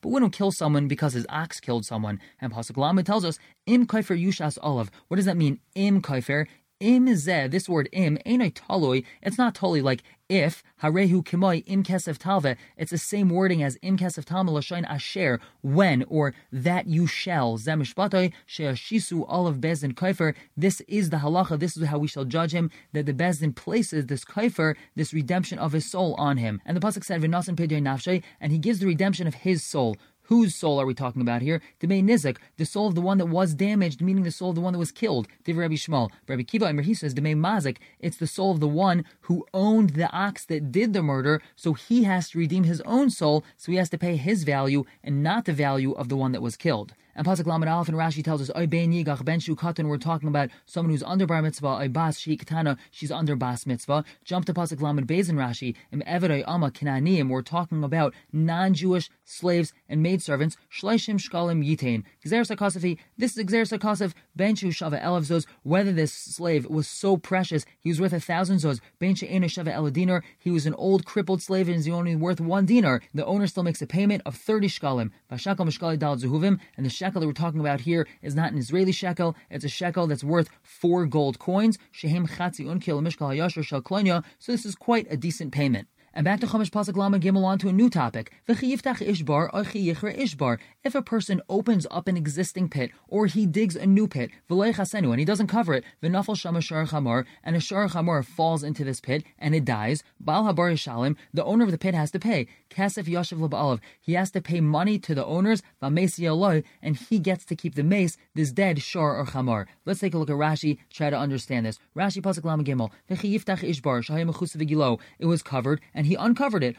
we 0.04 0.20
don't 0.20 0.32
kill 0.32 0.52
someone 0.52 0.88
because 0.88 1.14
his 1.14 1.26
ox 1.30 1.60
killed 1.60 1.86
someone. 1.86 2.20
And 2.40 2.54
pasuk 2.54 2.78
lamed 2.78 3.06
tells 3.06 3.26
us 3.26 3.40
im 3.66 3.86
kaifer 3.86 4.22
yushas 4.22 4.58
olav. 4.64 4.90
What 5.08 5.18
does 5.18 5.26
that 5.26 5.38
mean? 5.38 5.60
Im 5.76 6.02
kaifer 6.02 6.48
Im 6.82 7.06
zeh, 7.06 7.50
this 7.50 7.70
word 7.70 7.88
im, 7.94 8.18
ain't 8.26 8.54
taloi, 8.54 9.06
it's 9.22 9.38
not 9.38 9.56
totally 9.56 9.82
like 9.82 10.04
if, 10.28 10.62
harehu 10.84 11.24
kimoi 11.24 11.64
im 11.66 11.84
kesef 11.84 12.18
talve, 12.18 12.58
it's 12.76 12.92
the 12.92 12.98
same 12.98 13.30
wording 13.30 13.64
as 13.64 13.78
im 13.82 13.98
kesef 13.98 14.26
talme 14.26 14.50
lashain 14.50 14.86
asher, 14.90 15.40
when, 15.62 16.04
or 16.10 16.34
that 16.52 16.86
you 16.88 17.08
shall, 17.08 17.58
zemishbatoi, 17.58 18.34
sheashisu 18.46 19.26
olav 19.30 19.62
bezin 19.62 19.94
kaifer, 19.94 20.36
this 20.58 20.82
is 20.82 21.12
the 21.12 21.18
halacha, 21.18 21.58
this 21.58 21.78
is 21.78 21.88
how 21.88 21.98
we 21.98 22.10
shall 22.10 22.26
judge 22.26 22.54
him, 22.54 22.70
that 22.92 23.06
the 23.06 23.14
bezin 23.14 23.56
places 23.56 24.08
this 24.08 24.26
kaifer, 24.26 24.76
this 24.98 25.14
redemption 25.14 25.58
of 25.58 25.72
his 25.72 25.90
soul 25.90 26.14
on 26.16 26.36
him. 26.36 26.62
And 26.66 26.76
the 26.76 26.82
pasuk 26.86 27.06
said, 27.06 27.22
v'nasan 27.22 27.56
nafshay, 27.56 28.22
and 28.42 28.52
he 28.52 28.58
gives 28.58 28.80
the 28.80 28.88
redemption 28.88 29.28
of 29.28 29.36
his 29.36 29.64
soul. 29.64 29.96
Whose 30.28 30.56
soul 30.56 30.82
are 30.82 30.88
we 30.88 30.96
talking 30.96 31.22
about 31.22 31.44
here? 31.44 31.62
The 31.80 31.88
main 31.88 32.08
Nizak, 32.08 32.38
the 32.58 32.66
soul 32.66 32.88
of 32.88 32.96
the 32.96 33.02
one 33.02 33.20
that 33.20 33.28
was 33.28 33.54
damaged, 33.54 34.02
meaning 34.02 34.24
the 34.24 34.32
soul 34.32 34.50
of 34.50 34.56
the 34.56 34.62
one 34.62 34.74
that 34.74 34.80
was 34.80 34.92
killed. 34.92 35.28
Div 35.44 35.56
Rabbi 35.56 35.76
Yishmael. 35.76 36.10
Rabbi 36.28 36.42
Kiva 36.42 36.66
Imer, 36.66 36.82
he 36.82 36.96
says, 36.96 37.14
the 37.14 37.22
main 37.22 37.38
Mazik, 37.38 37.78
it's 38.00 38.18
the 38.18 38.26
soul 38.26 38.52
of 38.52 38.60
the 38.60 38.68
one 38.68 39.06
who 39.22 39.46
owned 39.54 39.92
the 39.92 40.12
ox 40.12 40.44
that 40.46 40.72
did 40.72 40.94
the 40.94 41.04
murder, 41.04 41.44
so 41.56 41.74
he 41.74 42.06
has 42.06 42.30
to 42.30 42.40
redeem 42.40 42.64
his 42.64 42.82
own 42.82 43.12
soul, 43.12 43.44
so 43.56 43.72
he 43.72 43.78
has 43.78 43.90
to 43.90 44.00
pay 44.00 44.16
his 44.16 44.44
value 44.44 44.84
and 45.04 45.22
not 45.22 45.46
the 45.46 45.54
value 45.54 45.92
of 45.92 46.10
the 46.10 46.18
one 46.18 46.32
that 46.32 46.42
was 46.42 46.58
killed. 46.58 46.96
And 47.18 47.26
Pasuk 47.26 47.46
Lamed 47.46 47.70
Aleph 47.70 47.88
and 47.88 47.98
Rashi 47.98 48.22
tells 48.22 48.42
us, 48.42 48.52
Oy 48.58 48.68
ben 48.68 48.92
yigach 48.92 49.24
ben 49.24 49.40
shu 49.40 49.56
katan, 49.56 49.88
we're 49.88 49.98
talking 49.98 50.28
about 50.28 50.50
someone 50.66 50.92
who's 50.92 51.02
under 51.02 51.26
bar 51.26 51.42
mitzvah, 51.42 51.80
Oy 51.80 51.88
bas 51.88 52.20
shi 52.20 52.36
katana, 52.36 52.78
she's 52.92 53.10
under 53.10 53.38
bas 53.38 53.66
mitzvah. 53.66 54.04
Jump 54.26 54.46
to 54.48 54.54
Pasuk 54.54 54.82
Lamed 54.82 55.08
Bez 55.08 55.30
and 55.30 55.40
Rashi, 55.40 55.76
Im 55.94 56.02
everay 56.06 56.44
ama 56.46 56.72
kinanim, 56.72 57.30
we're 57.30 57.42
talking 57.42 57.86
about 57.86 58.14
non-Jewish 58.34 59.10
slaves 59.24 59.72
and 59.88 60.04
maidservants, 60.04 60.58
shleishim 60.70 61.18
shkalim 61.18 61.66
yitain. 61.66 62.04
Gzer 62.26 62.46
sakasafi, 62.46 62.98
this 63.18 63.38
is 63.38 63.46
Gzer 63.46 63.64
sakasaf, 63.66 64.14
ben 64.36 64.56
shu 64.56 64.68
shava 64.68 65.02
elav 65.02 65.22
zos, 65.22 65.46
whether 65.64 65.94
this 65.94 66.12
slave 66.12 66.66
was 66.66 66.86
so 66.86 67.16
precious, 67.16 67.66
he 67.80 67.90
was 67.90 68.02
worth 68.02 68.12
a 68.12 68.20
thousand 68.20 68.58
zos, 68.58 68.82
ben 69.00 69.16
she'ena 69.16 69.48
shava 69.48 69.74
eladinar, 69.74 70.22
he 70.38 70.52
was 70.52 70.66
an 70.66 70.74
old 70.74 71.06
crippled 71.06 71.42
slave 71.42 71.70
and 71.70 71.78
is 71.78 71.88
only 71.88 72.16
worth 72.16 72.42
one 72.42 72.66
dinar, 72.66 73.02
the 73.14 73.26
owner 73.26 73.48
still 73.48 73.64
makes 73.64 73.82
a 73.82 73.88
payment 73.88 74.22
of 74.26 74.36
30 74.36 74.68
shkalim, 74.68 75.12
vashakal 75.32 75.66
mishkali 75.66 75.98
dal 75.98 76.18
zuhuvim, 76.18 76.60
and 76.76 76.86
the 76.86 76.90
shekel 77.06 77.22
that 77.22 77.28
we're 77.28 77.34
talking 77.34 77.60
about 77.60 77.82
here 77.82 78.08
is 78.24 78.34
not 78.36 78.52
an 78.52 78.58
Israeli 78.58 78.92
shekel. 78.92 79.36
It's 79.52 79.64
a 79.64 79.70
shekel 79.70 80.08
that's 80.08 80.24
worth 80.24 80.50
four 80.64 81.06
gold 81.06 81.38
coins. 81.38 81.78
Shehem 81.92 82.26
chatzi 82.26 82.66
unkil 82.66 83.00
mishkal 83.06 83.64
shel 83.64 84.24
So 84.40 84.52
this 84.52 84.66
is 84.66 84.74
quite 84.74 85.06
a 85.12 85.18
decent 85.18 85.52
payment. 85.52 85.88
And 86.16 86.24
back 86.24 86.40
to 86.40 86.48
Chumash 86.48 86.72
Pasuk 86.72 86.96
Lama 86.96 87.20
Gimel 87.20 87.44
on 87.44 87.60
to 87.60 87.68
a 87.68 87.74
new 87.74 87.92
topic. 87.92 88.32
ishbar 88.48 89.52
ishbar. 89.52 90.60
If 90.86 90.94
a 90.94 91.02
person 91.02 91.42
opens 91.50 91.88
up 91.90 92.08
an 92.08 92.16
existing 92.16 92.70
pit 92.70 92.92
or 93.08 93.26
he 93.26 93.48
digs 93.48 93.76
a 93.76 93.88
new 93.88 94.08
pit, 94.08 94.30
and 94.52 95.20
he 95.20 95.26
doesn't 95.26 95.48
cover 95.48 95.74
it, 95.74 95.84
v'nafal 96.04 96.38
shama 96.38 96.62
shar 96.62 96.86
chamar, 96.86 97.26
and 97.44 97.56
a 97.56 97.60
shar 97.60 97.88
chamar 97.88 98.24
falls 98.24 98.62
into 98.62 98.84
this 98.84 99.02
pit 99.02 99.24
and 99.40 99.56
it 99.56 99.66
dies, 99.66 100.04
yishalim, 100.24 101.16
the 101.34 101.44
owner 101.44 101.66
of 101.66 101.72
the 101.72 101.80
pit 101.80 101.96
has 101.96 102.12
to 102.12 102.20
pay. 102.20 102.46
Kasef 102.70 103.06
yashav 103.06 103.40
l'ba'alav, 103.40 103.80
he 104.00 104.14
has 104.14 104.30
to 104.30 104.42
pay 104.42 104.62
money 104.62 105.00
to 105.00 105.16
the 105.16 105.26
owners, 105.26 105.64
v'mesi 105.82 106.64
and 106.84 106.98
he 106.98 107.18
gets 107.18 107.46
to 107.46 107.56
keep 107.56 107.74
the 107.74 107.82
mace, 107.84 108.16
this 108.36 108.52
dead 108.52 108.80
shar 108.80 109.18
or 109.18 109.26
chamar. 109.26 109.66
Let's 109.86 110.02
take 110.02 110.14
a 110.14 110.20
look 110.20 110.30
at 110.30 110.36
Rashi, 110.36 110.78
try 110.94 111.10
to 111.10 111.18
understand 111.18 111.66
this. 111.66 111.80
Rashi 111.96 112.22
Pasuk 112.22 112.46
Lama 112.46 112.64
Gimel. 112.64 112.92
ishbar, 113.10 115.00
it 115.18 115.26
was 115.26 115.42
covered, 115.42 115.82
and 115.96 116.06
he 116.06 116.14
uncovered 116.14 116.64
it, 116.64 116.76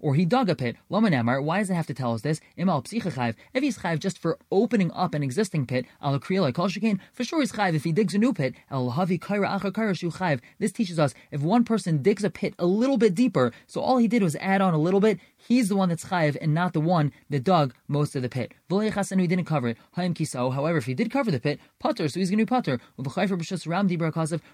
or 0.00 0.14
he 0.14 0.24
dug 0.24 0.48
a 0.48 0.54
pit. 0.54 0.76
Why 0.86 1.58
does 1.58 1.70
it 1.70 1.74
have 1.74 1.88
to 1.88 1.94
tell 1.94 2.14
us 2.14 2.22
this? 2.22 2.40
Imal 2.56 2.86
If 3.08 3.62
he's 3.62 3.78
chayv 3.78 3.98
just 3.98 4.18
for 4.18 4.38
opening 4.50 4.90
up 4.92 5.14
an 5.14 5.22
existing 5.22 5.66
pit, 5.66 5.86
al 6.02 6.18
kriya 6.20 6.52
kol 6.52 6.68
for 7.12 7.24
sure 7.24 7.40
he's 7.40 7.52
chayv 7.52 7.74
if 7.74 7.84
he 7.84 7.92
digs 7.92 8.14
a 8.14 8.18
new 8.18 8.32
pit. 8.32 8.54
El 8.70 8.92
havi 8.92 9.18
kaira 9.18 9.58
acha 9.58 9.72
kaira 9.72 9.96
shu 9.96 10.10
chayv. 10.10 10.40
This 10.58 10.72
teaches 10.72 10.98
us 10.98 11.14
if 11.30 11.40
one 11.40 11.64
person 11.64 12.02
digs 12.02 12.24
a 12.24 12.30
pit 12.30 12.54
a 12.58 12.66
little 12.66 12.98
bit 12.98 13.14
deeper, 13.14 13.52
so 13.66 13.80
all 13.80 13.98
he 13.98 14.08
did 14.08 14.22
was 14.22 14.36
add 14.36 14.60
on 14.60 14.74
a 14.74 14.78
little 14.78 15.00
bit, 15.00 15.18
he's 15.48 15.68
the 15.68 15.76
one 15.76 15.88
that's 15.88 16.04
chayiv 16.04 16.36
and 16.40 16.52
not 16.52 16.74
the 16.74 16.80
one 16.80 17.10
that 17.30 17.42
dug 17.42 17.74
most 17.88 18.14
of 18.14 18.22
the 18.22 18.28
pit. 18.28 18.52
and 18.70 19.20
he 19.20 19.26
didn't 19.26 19.46
cover 19.46 19.68
it. 19.68 19.78
However, 19.94 20.78
if 20.78 20.84
he 20.84 20.94
did 20.94 21.10
cover 21.10 21.30
the 21.30 21.40
pit, 21.40 21.58
putter, 21.78 22.08
so 22.08 22.20
he's 22.20 22.30
going 22.30 22.38
to 22.38 22.44
be 22.44 22.50
putter. 22.50 22.78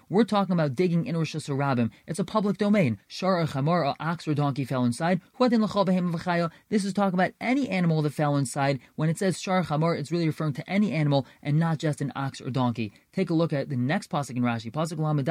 We're 0.09 0.23
talking 0.23 0.53
about 0.53 0.75
digging 0.75 1.05
in 1.05 1.15
Reshus 1.15 1.49
Harabim. 1.49 1.91
It's 2.07 2.19
a 2.19 2.23
public 2.23 2.57
domain. 2.57 2.97
Shar 3.07 3.41
or 3.41 3.45
chamor, 3.45 3.85
or 3.85 3.95
ox 3.99 4.27
or 4.27 4.33
donkey 4.33 4.63
fell 4.63 4.85
inside. 4.85 5.19
This 5.37 6.85
is 6.85 6.93
talking 6.93 7.19
about 7.19 7.31
any 7.41 7.67
animal 7.69 8.01
that 8.01 8.13
fell 8.13 8.37
inside. 8.37 8.79
When 8.95 9.09
it 9.09 9.17
says 9.17 9.41
shar 9.41 9.63
chamor, 9.63 9.99
it's 9.99 10.11
really 10.11 10.27
referring 10.27 10.53
to 10.53 10.69
any 10.69 10.93
animal 10.93 11.27
and 11.43 11.59
not 11.59 11.77
just 11.77 11.99
an 11.99 12.13
ox 12.15 12.39
or 12.39 12.49
donkey. 12.49 12.93
Take 13.11 13.29
a 13.29 13.33
look 13.33 13.53
at 13.53 13.69
the 13.69 13.77
next 13.77 14.09
pasuk 14.09 14.35
in 14.35 14.43
Rashi, 14.43 14.71
pasuk 14.71 14.99
Lamed 14.99 15.25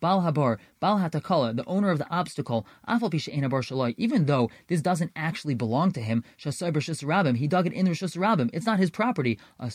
Bal 0.00 0.22
Habar, 0.22 0.58
Bal 0.80 0.98
Hatakala, 0.98 1.54
the 1.54 1.64
owner 1.66 1.90
of 1.90 1.98
the 1.98 2.10
obstacle, 2.10 2.66
Afal 2.88 3.10
Pisha 3.10 3.48
Bar 3.50 3.60
Shalai, 3.60 3.94
even 3.98 4.26
though 4.26 4.50
this 4.68 4.80
doesn't 4.80 5.05
actually 5.14 5.54
belong 5.54 5.92
to 5.92 6.00
him, 6.00 6.24
he 6.36 6.50
dug 6.50 7.66
it 7.66 7.72
in 7.72 7.86
Rishus 7.86 8.16
Rabim, 8.16 8.50
it's 8.52 8.66
not 8.66 8.78
his 8.78 8.90
property. 8.90 9.38
The 9.58 9.66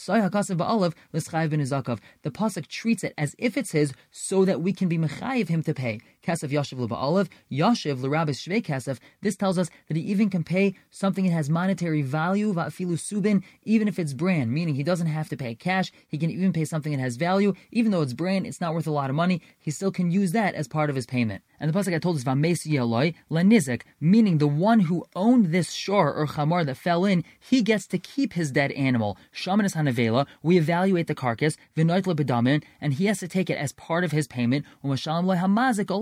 pasuk 2.25 2.67
treats 2.67 3.03
it 3.03 3.13
as 3.17 3.35
if 3.37 3.57
it's 3.57 3.71
his, 3.71 3.93
so 4.11 4.45
that 4.45 4.61
we 4.61 4.73
can 4.73 4.87
be 4.87 4.97
mechayiv 4.97 5.47
him 5.47 5.63
to 5.63 5.73
pay. 5.73 5.99
Kesef 6.25 6.49
Yashiv 6.49 6.79
L'Ba'alav, 6.79 7.27
Yashiv 7.51 8.01
L'Rabis 8.01 8.41
Shvei 8.41 8.63
Kesef. 8.63 8.99
This 9.21 9.35
tells 9.35 9.57
us 9.57 9.69
that 9.87 9.97
he 9.97 10.03
even 10.03 10.29
can 10.29 10.43
pay 10.43 10.75
something 10.89 11.25
that 11.25 11.31
has 11.31 11.49
monetary 11.49 12.01
value, 12.01 12.53
Va'afilu 12.53 12.93
Subin, 12.93 13.43
even 13.63 13.87
if 13.87 13.97
it's 13.97 14.13
brand, 14.13 14.51
meaning 14.51 14.75
he 14.75 14.83
doesn't 14.83 15.07
have 15.07 15.29
to 15.29 15.37
pay 15.37 15.55
cash, 15.55 15.91
he 16.07 16.17
can 16.17 16.29
even 16.29 16.53
pay 16.53 16.65
something 16.65 16.91
that 16.91 16.99
has 16.99 17.15
value, 17.15 17.53
even 17.71 17.91
though 17.91 18.01
it's 18.01 18.13
brand, 18.13 18.45
it's 18.45 18.61
not 18.61 18.73
worth 18.73 18.87
a 18.87 18.91
lot 18.91 19.09
of 19.09 19.15
money, 19.15 19.41
he 19.59 19.71
still 19.71 19.91
can 19.91 20.11
use 20.11 20.31
that 20.31 20.53
as 20.55 20.67
part 20.67 20.89
of 20.89 20.95
his 20.95 21.05
payment. 21.05 21.43
And 21.59 21.71
the 21.71 21.77
pasuk 21.77 21.95
I 21.95 21.99
told 21.99 22.15
us 22.15 22.23
v'amesi 22.23 22.73
eloi 22.77 23.13
lenizik, 23.29 23.81
meaning 23.99 24.37
the 24.37 24.47
one 24.47 24.81
who 24.81 25.05
owned 25.15 25.51
this 25.51 25.71
shore 25.71 26.13
or 26.13 26.27
chamar 26.27 26.65
that 26.65 26.77
fell 26.77 27.05
in, 27.05 27.23
he 27.39 27.61
gets 27.61 27.85
to 27.87 27.97
keep 27.97 28.33
his 28.33 28.51
dead 28.51 28.71
animal. 28.71 29.17
Shamanis 29.33 29.75
hanavela, 29.75 30.25
we 30.41 30.57
evaluate 30.57 31.07
the 31.07 31.15
carcass, 31.15 31.57
v'noit 31.75 32.03
lebedamin, 32.03 32.63
and 32.79 32.93
he 32.93 33.05
has 33.05 33.19
to 33.19 33.27
take 33.27 33.49
it 33.49 33.57
as 33.57 33.73
part 33.73 34.03
of 34.03 34.11
his 34.11 34.27
payment. 34.27 34.65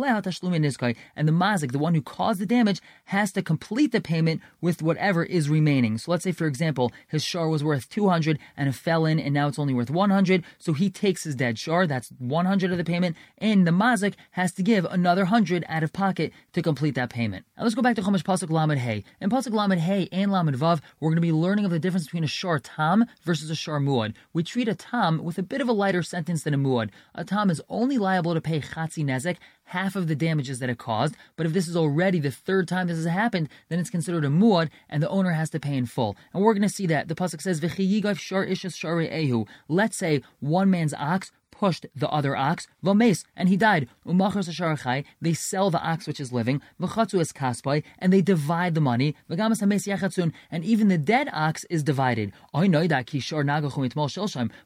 And 0.09 1.27
the 1.27 1.31
mazik, 1.31 1.71
the 1.71 1.79
one 1.79 1.95
who 1.95 2.01
caused 2.01 2.39
the 2.39 2.45
damage, 2.45 2.81
has 3.05 3.31
to 3.33 3.41
complete 3.41 3.91
the 3.91 4.01
payment 4.01 4.41
with 4.61 4.81
whatever 4.81 5.23
is 5.23 5.49
remaining. 5.49 5.97
So 5.97 6.11
let's 6.11 6.23
say, 6.23 6.31
for 6.31 6.47
example, 6.47 6.91
his 7.07 7.23
shore 7.23 7.49
was 7.49 7.63
worth 7.63 7.89
200 7.89 8.39
and 8.55 8.69
it 8.69 8.75
fell 8.75 9.05
in, 9.05 9.19
and 9.19 9.33
now 9.33 9.47
it's 9.47 9.59
only 9.59 9.73
worth 9.73 9.89
100. 9.89 10.43
So 10.57 10.73
he 10.73 10.89
takes 10.89 11.23
his 11.23 11.35
dead 11.35 11.57
shore, 11.57 11.87
that's 11.87 12.09
100 12.19 12.71
of 12.71 12.77
the 12.77 12.83
payment, 12.83 13.15
and 13.37 13.65
the 13.65 13.71
mazik 13.71 14.15
has 14.31 14.51
to 14.53 14.63
give 14.63 14.85
another 14.85 15.23
100 15.23 15.39
100 15.39 15.65
out 15.69 15.83
of 15.83 15.93
pocket 15.93 16.31
to 16.53 16.61
complete 16.61 16.95
that 16.95 17.09
payment. 17.09 17.45
Now 17.57 17.63
let's 17.63 17.75
go 17.75 17.81
back 17.81 17.95
to 17.95 18.01
Chumash 18.01 18.23
Pasuk 18.23 18.49
Lamed 18.49 18.79
Hey. 18.79 19.03
In 19.21 19.29
Pasuk 19.29 19.53
Lamed 19.53 19.79
Hey 19.79 20.07
and 20.11 20.31
Lamed 20.31 20.55
Vav, 20.57 20.81
we're 20.99 21.09
going 21.09 21.15
to 21.15 21.21
be 21.21 21.31
learning 21.31 21.65
of 21.65 21.71
the 21.71 21.79
difference 21.79 22.05
between 22.05 22.23
a 22.23 22.27
Shar 22.27 22.59
Tam 22.59 23.05
versus 23.23 23.49
a 23.49 23.55
Shar 23.55 23.79
Muad. 23.79 24.13
We 24.33 24.43
treat 24.43 24.67
a 24.67 24.75
Tam 24.75 25.23
with 25.23 25.37
a 25.37 25.43
bit 25.43 25.61
of 25.61 25.69
a 25.69 25.73
lighter 25.73 26.03
sentence 26.03 26.43
than 26.43 26.53
a 26.53 26.57
Muad. 26.57 26.89
A 27.15 27.23
Tam 27.23 27.49
is 27.49 27.61
only 27.69 27.97
liable 27.97 28.33
to 28.33 28.41
pay 28.41 28.59
Chatzi 28.59 29.03
Nezek, 29.03 29.37
half 29.69 29.95
of 29.95 30.07
the 30.07 30.15
damages 30.15 30.57
that 30.59 30.69
it 30.69 30.79
caused, 30.79 31.15
but 31.35 31.45
if 31.45 31.53
this 31.53 31.67
is 31.67 31.77
already 31.77 32.19
the 32.19 32.31
third 32.31 32.67
time 32.67 32.87
this 32.87 32.97
has 32.97 33.05
happened, 33.05 33.49
then 33.69 33.79
it's 33.79 33.89
considered 33.89 34.25
a 34.25 34.27
Muad 34.27 34.69
and 34.89 35.01
the 35.03 35.09
owner 35.09 35.31
has 35.31 35.49
to 35.51 35.59
pay 35.59 35.75
in 35.75 35.85
full. 35.85 36.17
And 36.33 36.43
we're 36.43 36.53
going 36.53 36.63
to 36.63 36.69
see 36.69 36.87
that. 36.87 37.07
The 37.07 37.15
Pasuk 37.15 37.41
says, 37.41 37.59
Shar 37.59 38.45
Ishas 38.45 38.75
Share 38.75 38.95
Ehu. 38.95 39.47
Let's 39.67 39.95
say 39.97 40.21
one 40.39 40.71
man's 40.71 40.93
ox 40.95 41.31
pushed 41.59 41.85
the 41.93 42.09
other 42.09 42.37
ox, 42.37 42.67
v'mes, 42.83 43.25
and 43.35 43.49
he 43.49 43.57
died. 43.57 43.89
Umachar 44.07 45.03
they 45.21 45.33
sell 45.33 45.69
the 45.69 45.81
ox 45.81 46.07
which 46.07 46.21
is 46.21 46.31
living, 46.31 46.61
v'chatzu 46.81 47.19
es 47.19 47.33
kaspai, 47.33 47.83
and 47.99 48.13
they 48.13 48.21
divide 48.21 48.75
the 48.75 48.81
money, 48.81 49.13
v'gamas 49.29 49.59
hames 49.59 49.85
yachatzun, 49.85 50.31
and 50.49 50.63
even 50.63 50.87
the 50.87 50.97
dead 50.97 51.27
ox 51.33 51.65
is 51.69 51.83
divided. 51.83 52.31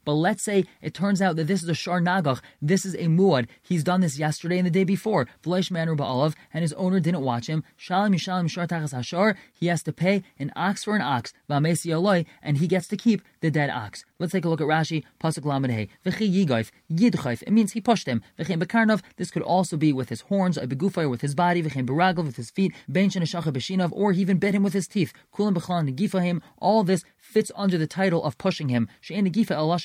But 0.06 0.14
let's 0.14 0.44
say 0.44 0.66
it 0.82 0.94
turns 0.94 1.22
out 1.22 1.36
that 1.38 1.48
this 1.48 1.64
is 1.64 1.70
a 1.70 1.74
shar 1.74 2.00
nagach, 2.00 2.42
this 2.62 2.86
is 2.86 2.94
a 2.94 3.06
muad. 3.06 3.48
He's 3.64 3.84
done 3.84 4.02
this 4.02 4.20
yesterday 4.20 4.60
and 4.60 4.68
the 4.68 4.72
day 4.80 4.84
before. 4.84 5.28
V'leish 5.44 5.72
manu 5.72 5.96
ba'alav, 5.96 6.36
and 6.54 6.62
his 6.62 6.74
owner 6.74 7.00
didn't 7.00 7.22
watch 7.22 7.48
him. 7.48 7.64
Shalim 7.80 8.14
yishalim 8.14 8.48
shar 8.48 8.68
hashar, 8.68 9.36
he 9.52 9.66
has 9.68 9.82
to 9.84 9.92
pay 9.92 10.24
an 10.38 10.52
ox 10.56 10.84
for 10.84 10.96
an 10.96 11.02
ox, 11.02 11.34
v'amesi 11.50 11.92
aloi, 11.92 12.28
and 12.44 12.60
he 12.60 12.68
gets 12.68 12.88
to 12.88 12.98
keep 12.98 13.24
the 13.44 13.52
dead 13.52 13.70
ox. 13.70 14.06
Let's 14.20 14.32
take 14.32 14.46
a 14.46 14.50
look 14.50 14.62
at 14.62 14.68
Rashi, 14.68 15.04
Pasuk 15.20 15.44
Lamed 15.44 15.90
V'chi 16.06 16.34
yigoif, 16.34 16.72
yidchayf, 16.90 17.44
it 17.44 17.52
means 17.52 17.74
he 17.74 17.82
pushed 17.82 18.08
him. 18.08 18.24
V'chem 18.40 18.64
bekarnov, 18.64 19.02
this 19.18 19.32
could 19.32 19.44
also 19.44 19.76
be 19.76 19.92
with 19.92 20.08
his 20.08 20.22
horns, 20.22 20.58
a 20.58 20.66
begufay 20.66 21.10
with 21.10 21.20
his 21.20 21.36
body, 21.36 21.62
v'chem 21.62 21.86
beragel 21.86 22.26
with 22.26 22.38
his 22.38 22.50
feet, 22.50 22.74
ben 22.88 23.10
shenashacha 23.10 23.52
b'shinov, 23.52 23.90
or 23.92 24.14
he 24.14 24.22
even 24.22 24.38
bit 24.38 24.56
him 24.56 24.64
with 24.64 24.72
his 24.72 24.88
teeth. 24.88 25.12
Kulam 25.36 25.54
b'chlan 25.54 25.94
negifahim, 25.94 26.42
all 26.58 26.86
this 26.86 27.04
fits 27.34 27.52
under 27.56 27.78
the 27.78 27.88
title 27.88 28.24
of 28.24 28.38
pushing 28.38 28.70
him. 28.70 28.88
She'en 29.02 29.26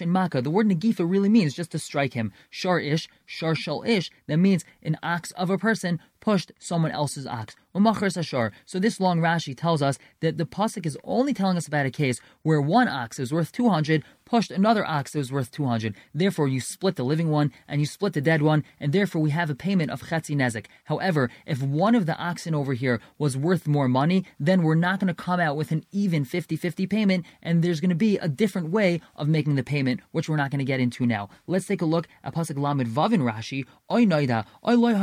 maka. 0.07 0.43
The 0.43 0.51
word 0.51 0.69
negifa 0.69 1.11
really 1.11 1.31
means 1.31 1.55
just 1.55 1.71
to 1.73 1.79
strike 1.79 2.13
him. 2.13 2.31
Shar 2.51 2.79
ish, 2.79 3.09
shar 3.25 3.55
shal 3.55 3.83
ish, 3.87 4.11
that 4.27 4.37
means 4.37 4.65
an 4.83 4.99
ox 5.03 5.31
of 5.33 5.49
a 5.49 5.57
person 5.57 5.99
pushed 6.21 6.53
someone 6.59 6.91
else's 6.91 7.27
ox. 7.27 7.57
So 7.75 8.79
this 8.79 9.01
long 9.01 9.21
Rashi 9.21 9.57
tells 9.57 9.83
us 9.83 9.99
that 10.21 10.37
the 10.37 10.45
pasuk 10.45 10.85
is 10.85 10.99
only 11.05 11.33
telling 11.33 11.57
us 11.57 11.67
about 11.67 11.87
a 11.87 11.91
case 11.91 12.21
where 12.43 12.61
one 12.61 12.89
ox 12.89 13.19
is 13.19 13.33
worth 13.33 13.53
200, 13.53 14.05
pushed 14.29 14.51
another 14.51 14.85
ox 14.87 15.13
that 15.13 15.19
was 15.19 15.33
worth 15.33 15.51
200. 15.51 15.95
Therefore, 16.15 16.47
you 16.47 16.61
split 16.61 16.97
the 16.97 17.05
living 17.05 17.31
one 17.31 17.51
and 17.67 17.81
you 17.81 17.87
split 17.87 18.13
the 18.13 18.21
dead 18.21 18.43
one, 18.43 18.63
and 18.79 18.93
therefore 18.93 19.23
we 19.23 19.31
have 19.31 19.51
a 19.51 19.55
payment 19.55 19.91
of 19.91 20.03
chetzi 20.03 20.37
nezek. 20.37 20.67
However, 20.85 21.31
if 21.47 21.63
one 21.63 21.95
of 21.95 22.07
the 22.07 22.17
oxen 22.17 22.55
over 22.55 22.75
here 22.75 23.01
was 23.19 23.37
worth 23.37 23.67
more 23.67 23.89
money, 23.89 24.25
then 24.39 24.63
we're 24.63 24.75
not 24.75 25.01
going 25.01 25.09
to 25.09 25.15
come 25.15 25.41
out 25.41 25.57
with 25.57 25.73
an 25.73 25.85
even 25.93 26.25
50-50 26.25 26.89
payment, 26.91 27.25
and 27.43 27.63
there's 27.63 27.81
going 27.81 27.89
to 27.89 27.97
be 27.97 28.19
a 28.19 28.29
different 28.29 28.71
way 28.71 29.01
of 29.17 29.29
making 29.29 29.55
the 29.55 29.63
payment, 29.63 30.01
which 30.13 30.29
we're 30.29 30.37
not 30.37 30.51
going 30.51 30.59
to 30.59 30.65
get 30.65 30.81
into 30.81 31.07
now. 31.07 31.31
Let's 31.47 31.67
take 31.67 31.83
a 31.83 31.87
look 31.87 32.07
at 32.23 32.35
pasuk 32.35 32.59
lamed 32.59 32.89
vav 32.89 33.13
in 33.13 33.23
Rashi. 33.23 33.65
Oy 33.91 34.05
noida, 34.05 34.45
oy 34.67 34.75
loy. 34.75 34.95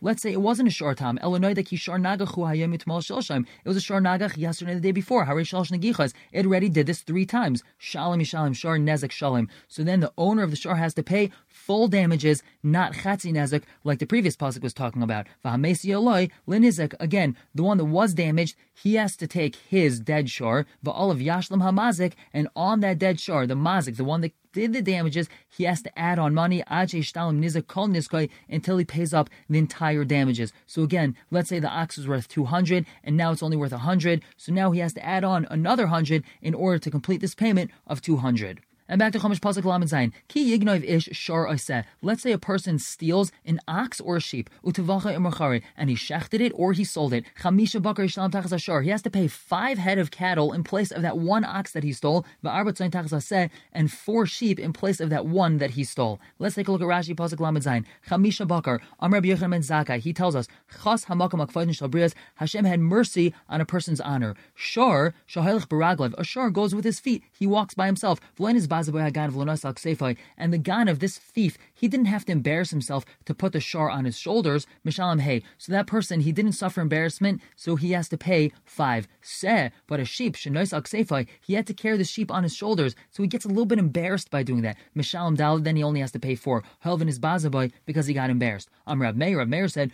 Let's 0.00 0.22
say 0.22 0.32
it 0.32 0.40
wasn't 0.40 0.68
a 0.68 0.72
short 0.72 0.96
time. 0.98 1.18
El 1.20 1.38
ki 1.38 1.76
shar 1.76 1.98
hayom 1.98 2.74
it 2.74 3.68
was 3.68 3.76
a 3.76 3.80
shar 3.80 4.00
nagach 4.00 4.36
yesterday 4.36 4.74
the 4.74 4.80
day 4.80 4.92
before. 4.92 5.24
Hare 5.26 5.36
nagichas. 5.36 6.12
It 6.32 6.46
already 6.46 6.68
did 6.68 6.86
this 6.86 7.02
three 7.02 7.26
times. 7.26 7.62
Shalom 7.78 8.20
yishalom 8.54 8.56
shar 8.56 8.78
nezek 8.78 9.10
shalim. 9.10 9.48
So 9.68 9.82
then 9.82 10.00
the 10.00 10.12
owner 10.16 10.42
of 10.42 10.50
the 10.50 10.56
shar 10.56 10.76
has 10.76 10.94
to 10.94 11.02
pay 11.02 11.30
full 11.46 11.88
damages, 11.88 12.42
not 12.62 12.92
chatzi 12.92 13.32
nezek, 13.32 13.62
like 13.82 13.98
the 13.98 14.06
previous 14.06 14.36
pasuk 14.36 14.62
was 14.62 14.74
talking 14.74 15.02
about. 15.02 15.26
V'hamesi 15.44 15.86
yoloi 15.86 16.30
linizek. 16.48 16.94
Again, 17.00 17.36
the 17.54 17.62
one 17.62 17.78
that 17.78 17.84
was 17.84 18.14
damaged, 18.14 18.56
he 18.74 18.94
has 18.94 19.16
to 19.16 19.26
take 19.26 19.56
his 19.56 20.00
dead 20.00 20.30
shar, 20.30 20.66
of 20.84 21.18
yashlam 21.18 21.62
hamazik, 21.62 22.12
and 22.32 22.48
on 22.56 22.80
that 22.80 22.98
dead 22.98 23.20
shar, 23.20 23.46
the 23.46 23.54
mazik, 23.54 23.96
the 23.96 24.04
one 24.04 24.20
that 24.20 24.32
did 24.54 24.72
the 24.72 24.80
damages, 24.80 25.28
he 25.48 25.64
has 25.64 25.82
to 25.82 25.98
add 25.98 26.18
on 26.18 26.32
money 26.32 26.62
until 26.70 28.78
he 28.78 28.84
pays 28.84 29.12
up 29.12 29.30
the 29.50 29.58
entire 29.58 30.04
damages. 30.04 30.52
So 30.66 30.82
again, 30.82 31.16
let's 31.30 31.48
say 31.48 31.58
the 31.58 31.68
ox 31.68 31.98
was 31.98 32.08
worth 32.08 32.28
200 32.28 32.86
and 33.02 33.16
now 33.16 33.32
it's 33.32 33.42
only 33.42 33.56
worth 33.56 33.72
100. 33.72 34.22
So 34.36 34.52
now 34.52 34.70
he 34.70 34.80
has 34.80 34.94
to 34.94 35.04
add 35.04 35.24
on 35.24 35.46
another 35.50 35.84
100 35.84 36.24
in 36.40 36.54
order 36.54 36.78
to 36.78 36.90
complete 36.90 37.20
this 37.20 37.34
payment 37.34 37.70
of 37.86 38.00
200. 38.00 38.60
And 38.86 38.98
back 38.98 39.12
to 39.14 39.18
Chumash 39.18 39.40
Pasuk 39.40 39.64
Lamed 39.64 39.88
Zayin. 39.88 40.12
Ki 40.28 40.58
yignov 40.58 40.84
ish 40.86 41.08
shar 41.12 41.46
oseh. 41.46 41.84
Let's 42.02 42.22
say 42.22 42.32
a 42.32 42.38
person 42.38 42.78
steals 42.78 43.32
an 43.46 43.58
ox 43.66 43.98
or 43.98 44.16
a 44.16 44.20
sheep, 44.20 44.50
utavacha 44.62 45.16
imrachari, 45.16 45.62
and 45.74 45.88
he 45.88 45.96
shechted 45.96 46.40
it 46.40 46.52
or 46.54 46.74
he 46.74 46.84
sold 46.84 47.14
it. 47.14 47.24
Chamisha 47.40 47.80
bakar 47.80 48.04
yishlam 48.04 48.30
tachas 48.30 48.52
ashar. 48.52 48.82
He 48.82 48.90
has 48.90 49.00
to 49.00 49.10
pay 49.10 49.26
five 49.26 49.78
head 49.78 49.96
of 49.96 50.10
cattle 50.10 50.52
in 50.52 50.64
place 50.64 50.90
of 50.90 51.00
that 51.00 51.16
one 51.16 51.44
ox 51.44 51.72
that 51.72 51.82
he 51.82 51.94
stole, 51.94 52.26
va'arbat 52.44 52.74
zayin 52.74 52.90
tachas 52.90 53.14
aseh, 53.14 53.48
and 53.72 53.90
four 53.90 54.26
sheep 54.26 54.58
in 54.58 54.74
place 54.74 55.00
of 55.00 55.08
that 55.08 55.24
one 55.24 55.56
that 55.56 55.70
he 55.70 55.84
stole. 55.84 56.20
Let's 56.38 56.54
take 56.54 56.68
a 56.68 56.72
look 56.72 56.82
at 56.82 56.86
Rashi 56.86 57.16
Pasuk 57.16 57.40
Lamed 57.40 57.62
Zayin. 57.62 57.86
Chamisha 58.08 58.46
bakar. 58.46 58.82
Amr 59.00 59.22
Yochanan 59.22 59.50
ben 59.50 59.62
Zakkai. 59.62 59.98
He 59.98 60.12
tells 60.12 60.36
us, 60.36 60.46
Chas 60.82 61.06
hamakam 61.06 61.46
akfadin 61.46 61.70
shalbrias. 61.70 62.12
Hashem 62.34 62.66
had 62.66 62.80
mercy 62.80 63.32
on 63.48 63.62
a 63.62 63.64
person's 63.64 64.00
honor. 64.02 64.34
Shar 64.54 65.14
shahelich 65.26 65.68
baraglev. 65.68 66.12
A 66.18 66.24
shar 66.24 66.50
goes 66.50 66.74
with 66.74 66.84
his 66.84 67.00
feet. 67.00 67.22
He 67.32 67.46
walks 67.46 67.72
by 67.72 67.86
himself. 67.86 68.20
V'lein 68.38 68.56
is 68.56 68.73
and 68.74 70.52
the 70.52 70.58
Ganav, 70.58 70.98
this 70.98 71.18
thief, 71.18 71.56
he 71.72 71.88
didn't 71.88 72.06
have 72.06 72.24
to 72.26 72.32
embarrass 72.32 72.70
himself 72.70 73.04
to 73.24 73.34
put 73.34 73.52
the 73.52 73.60
shar 73.60 73.90
on 73.90 74.04
his 74.04 74.18
shoulders, 74.18 74.66
Mishalam 74.86 75.20
Hey. 75.20 75.42
So 75.58 75.72
that 75.72 75.86
person, 75.86 76.20
he 76.20 76.32
didn't 76.32 76.52
suffer 76.52 76.80
embarrassment, 76.80 77.40
so 77.56 77.76
he 77.76 77.92
has 77.92 78.08
to 78.08 78.18
pay 78.18 78.52
five. 78.64 79.06
Se, 79.22 79.70
but 79.86 80.00
a 80.00 80.04
sheep, 80.04 80.34
Shanois 80.34 80.72
Al 80.72 81.24
he 81.40 81.54
had 81.54 81.66
to 81.66 81.74
carry 81.74 81.96
the 81.96 82.04
sheep 82.04 82.30
on 82.30 82.42
his 82.42 82.54
shoulders, 82.54 82.94
so 83.10 83.22
he 83.22 83.28
gets 83.28 83.44
a 83.44 83.48
little 83.48 83.64
bit 83.66 83.78
embarrassed 83.78 84.30
by 84.30 84.42
doing 84.42 84.62
that. 84.62 84.76
Mishalam 84.96 85.36
Dal, 85.36 85.58
then 85.58 85.76
he 85.76 85.82
only 85.82 86.00
has 86.00 86.12
to 86.12 86.18
pay 86.18 86.34
four. 86.34 86.62
Helvin 86.84 87.08
is 87.08 87.18
Bazaboy 87.18 87.72
because 87.86 88.06
he 88.06 88.14
got 88.14 88.30
embarrassed. 88.30 88.70
Am 88.86 89.00
Rab 89.00 89.16
Meir, 89.16 89.38
Rab 89.38 89.48
Meir 89.48 89.68
said, 89.68 89.92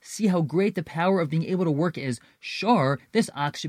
See 0.00 0.26
how 0.26 0.40
great 0.42 0.74
the 0.74 0.82
power 0.82 1.20
of 1.20 1.30
being 1.30 1.44
able 1.44 1.64
to 1.64 1.70
work 1.70 1.98
is. 1.98 2.20
Shar, 2.40 2.98
this 3.12 3.30
ox 3.34 3.64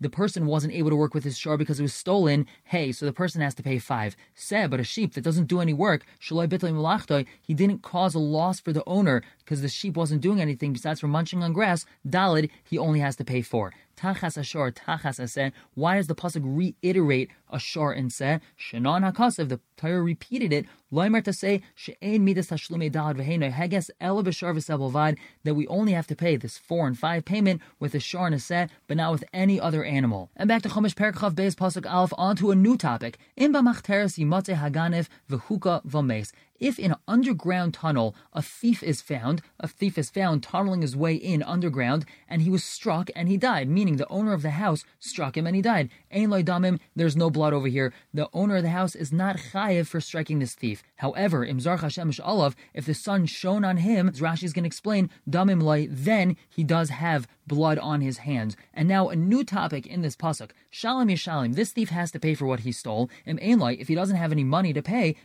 the 0.00 0.10
person 0.10 0.46
wasn't 0.46 0.72
able 0.72 0.90
to 0.90 0.96
work 0.96 1.14
with 1.14 1.24
his 1.24 1.38
shar 1.38 1.56
because 1.56 1.78
it 1.78 1.82
was 1.82 1.94
stolen, 1.94 2.46
hey, 2.64 2.90
so 2.92 3.04
the 3.04 3.12
person 3.12 3.40
has 3.40 3.54
to 3.54 3.62
pay 3.62 3.78
five. 3.78 4.16
Se, 4.34 4.66
but 4.66 4.80
a 4.80 4.84
sheep 4.84 5.14
that 5.14 5.20
doesn't 5.24 5.46
do 5.46 5.60
any 5.60 5.74
work, 5.74 6.04
he 6.20 7.54
didn't 7.54 7.82
cause 7.82 8.14
a 8.14 8.18
loss 8.18 8.60
for 8.60 8.72
the 8.72 8.84
owner 8.86 9.22
because 9.40 9.62
the 9.62 9.68
sheep 9.68 9.96
wasn't 9.96 10.22
doing 10.22 10.40
anything 10.40 10.72
besides 10.72 11.00
for 11.00 11.08
munching 11.08 11.42
on 11.42 11.52
grass. 11.52 11.84
Dalid, 12.08 12.50
he 12.64 12.78
only 12.78 13.00
has 13.00 13.16
to 13.16 13.24
pay 13.24 13.42
four. 13.42 13.72
Tachas 14.00 14.38
ashar, 14.38 14.72
tachas 14.72 15.20
aseh. 15.20 15.52
Why 15.74 15.96
does 15.96 16.06
the 16.06 16.14
pasuk 16.14 16.40
reiterate 16.42 17.28
ashar 17.50 17.92
and 17.92 18.10
seh? 18.10 18.38
Shenan 18.58 19.12
hakasav. 19.12 19.50
The 19.50 19.60
Torah 19.76 20.00
repeated 20.00 20.54
it. 20.54 20.64
Loimer 20.90 21.22
to 21.22 21.34
say 21.34 21.60
she'ein 21.74 22.24
midas 22.24 22.48
tashlume 22.48 22.90
dalad 22.90 23.16
v'heino 23.16 23.52
heges 23.52 23.90
ela 24.00 24.22
b'shar 24.24 24.54
v'sebelvad. 24.54 25.18
That 25.44 25.54
we 25.54 25.66
only 25.66 25.92
have 25.92 26.06
to 26.06 26.16
pay 26.16 26.36
this 26.36 26.56
four 26.56 26.86
and 26.86 26.98
five 26.98 27.26
payment 27.26 27.60
with 27.78 27.94
a 27.94 28.00
shar 28.00 28.26
and 28.28 28.34
a 28.34 28.68
but 28.88 28.96
not 28.96 29.12
with 29.12 29.24
any 29.34 29.60
other 29.60 29.84
animal. 29.84 30.30
And 30.34 30.48
back 30.48 30.62
to 30.62 30.70
Chumash 30.70 30.94
Perkav 30.94 31.34
Beis 31.34 31.54
pasuk 31.54 31.90
Aleph 31.90 32.14
onto 32.16 32.50
a 32.50 32.54
new 32.54 32.78
topic. 32.78 33.18
In 33.36 33.52
b'machteres 33.52 34.18
yimate 34.18 34.56
haganef 34.56 35.08
v'huka 35.28 35.84
v'mes 35.84 36.32
if 36.60 36.78
in 36.78 36.92
an 36.92 36.98
underground 37.08 37.74
tunnel 37.74 38.14
a 38.32 38.42
thief 38.42 38.82
is 38.82 39.00
found, 39.00 39.42
a 39.58 39.66
thief 39.66 39.98
is 39.98 40.10
found 40.10 40.42
tunneling 40.42 40.82
his 40.82 40.94
way 40.94 41.14
in 41.14 41.42
underground, 41.42 42.04
and 42.28 42.42
he 42.42 42.50
was 42.50 42.62
struck 42.62 43.10
and 43.16 43.28
he 43.28 43.36
died, 43.36 43.68
meaning 43.68 43.96
the 43.96 44.08
owner 44.08 44.32
of 44.32 44.42
the 44.42 44.50
house 44.50 44.84
struck 44.98 45.36
him 45.36 45.46
and 45.46 45.56
he 45.56 45.62
died. 45.62 45.88
Ein 46.12 46.30
damim, 46.30 46.78
there's 46.94 47.16
no 47.16 47.30
blood 47.30 47.52
over 47.52 47.66
here. 47.66 47.92
The 48.12 48.28
owner 48.32 48.56
of 48.56 48.62
the 48.62 48.70
house 48.70 48.94
is 48.94 49.12
not 49.12 49.36
chayiv 49.36 49.86
for 49.86 50.00
striking 50.00 50.38
this 50.38 50.54
thief. 50.54 50.82
However, 50.96 51.46
imzar 51.46 51.80
Hashem 51.80 52.12
olav, 52.22 52.54
if 52.74 52.86
the 52.86 52.94
sun 52.94 53.26
shone 53.26 53.64
on 53.64 53.78
him, 53.78 54.08
as 54.08 54.20
Rashi 54.20 54.44
is 54.44 54.52
going 54.52 54.64
to 54.64 54.68
explain, 54.68 55.10
damim 55.28 55.62
loy, 55.62 55.88
then 55.90 56.36
he 56.48 56.62
does 56.62 56.90
have 56.90 57.26
blood 57.50 57.78
on 57.80 58.00
his 58.00 58.18
hands. 58.18 58.56
And 58.72 58.88
now 58.88 59.08
a 59.08 59.16
new 59.16 59.42
topic 59.42 59.84
in 59.84 60.02
this 60.02 60.14
pasuk. 60.14 60.52
Shalom 60.70 61.08
yishalim. 61.08 61.56
This 61.56 61.72
thief 61.72 61.88
has 61.88 62.12
to 62.12 62.20
pay 62.20 62.34
for 62.34 62.46
what 62.46 62.60
he 62.60 62.70
stole. 62.70 63.10
And 63.26 63.40
if 63.42 63.88
he 63.88 63.96
doesn't 63.96 64.16
have 64.16 64.30
any 64.30 64.44
money 64.44 64.72
to 64.72 64.80
pay, 64.80 65.16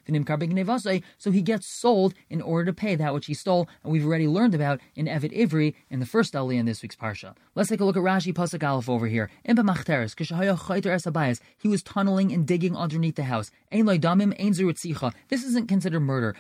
so 1.19 1.29
he 1.29 1.43
gets 1.43 1.67
sold 1.67 2.15
in 2.27 2.41
order 2.41 2.65
to 2.65 2.73
pay 2.73 2.95
that 2.95 3.13
which 3.13 3.27
he 3.27 3.35
stole. 3.35 3.69
And 3.83 3.93
we've 3.93 4.05
already 4.05 4.27
learned 4.27 4.55
about 4.55 4.81
in 4.95 5.05
Evit 5.05 5.37
Ivri 5.37 5.75
in 5.91 5.99
the 5.99 6.07
first 6.07 6.35
Ali 6.35 6.57
in 6.57 6.65
this 6.65 6.81
week's 6.81 6.95
parsha. 6.95 7.35
Let's 7.53 7.69
take 7.69 7.79
a 7.79 7.85
look 7.85 7.95
at 7.95 8.01
Rashi 8.01 8.33
pasuk 8.33 8.67
Aleph 8.67 8.89
over 8.89 9.05
here. 9.05 9.29
He 11.57 11.67
was 11.67 11.83
tunneling 11.83 12.31
and 12.33 12.47
digging 12.47 12.75
underneath 12.75 13.15
the 13.15 13.23
house. 13.25 13.51
This 13.71 15.43
isn't 15.43 15.67
considered 15.67 15.99
murder. 15.99 16.35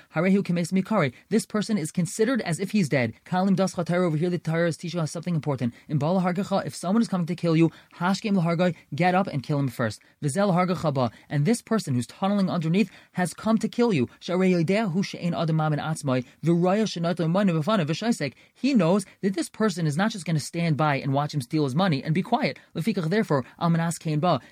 This 1.29 1.45
person 1.45 1.77
is 1.77 1.91
considered 1.91 2.41
as 2.41 2.59
if 2.59 2.71
he's 2.71 2.89
dead. 2.89 3.13
Kalim 3.23 3.55
das 3.55 3.77
over 3.77 4.17
here. 4.17 4.31
The 4.31 4.39
Torah 4.39 4.67
is 4.67 4.77
teaching 4.77 4.99
us 4.99 5.11
something 5.11 5.35
important. 5.35 5.74
In 5.87 5.97
Bala 5.97 6.21
Hargacha, 6.21 6.65
if 6.65 6.75
someone 6.75 7.01
is 7.01 7.07
coming 7.07 7.27
to 7.27 7.35
kill 7.35 7.55
you, 7.55 7.71
Hashkim 7.97 8.35
Lahargai, 8.35 8.75
get 8.93 9.15
up 9.15 9.27
and 9.27 9.43
kill 9.43 9.59
him 9.59 9.67
first. 9.67 9.99
Vizel 10.21 10.53
Hargachaba, 10.53 11.11
and 11.29 11.45
this 11.45 11.61
person 11.61 11.95
who's 11.95 12.07
tunneling 12.07 12.49
underneath 12.49 12.89
has 13.13 13.33
come 13.33 13.57
to 13.57 13.67
kill 13.67 13.93
you. 13.93 14.09
He 18.53 18.73
knows 18.73 19.05
that 19.21 19.33
this 19.33 19.49
person 19.49 19.87
is 19.87 19.97
not 19.97 20.11
just 20.11 20.25
going 20.25 20.35
to 20.35 20.39
stand 20.39 20.77
by 20.77 20.95
and 20.95 21.13
watch 21.13 21.33
him 21.33 21.41
steal 21.41 21.63
his 21.65 21.75
money 21.75 22.03
and 22.03 22.13
be 22.13 22.21
quiet. 22.21 22.59
Therefore, 22.73 23.45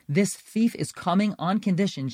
this 0.10 0.36
thief 0.36 0.76
is 0.76 0.92
coming 0.92 1.36
on 1.40 1.60
condition 1.60 2.10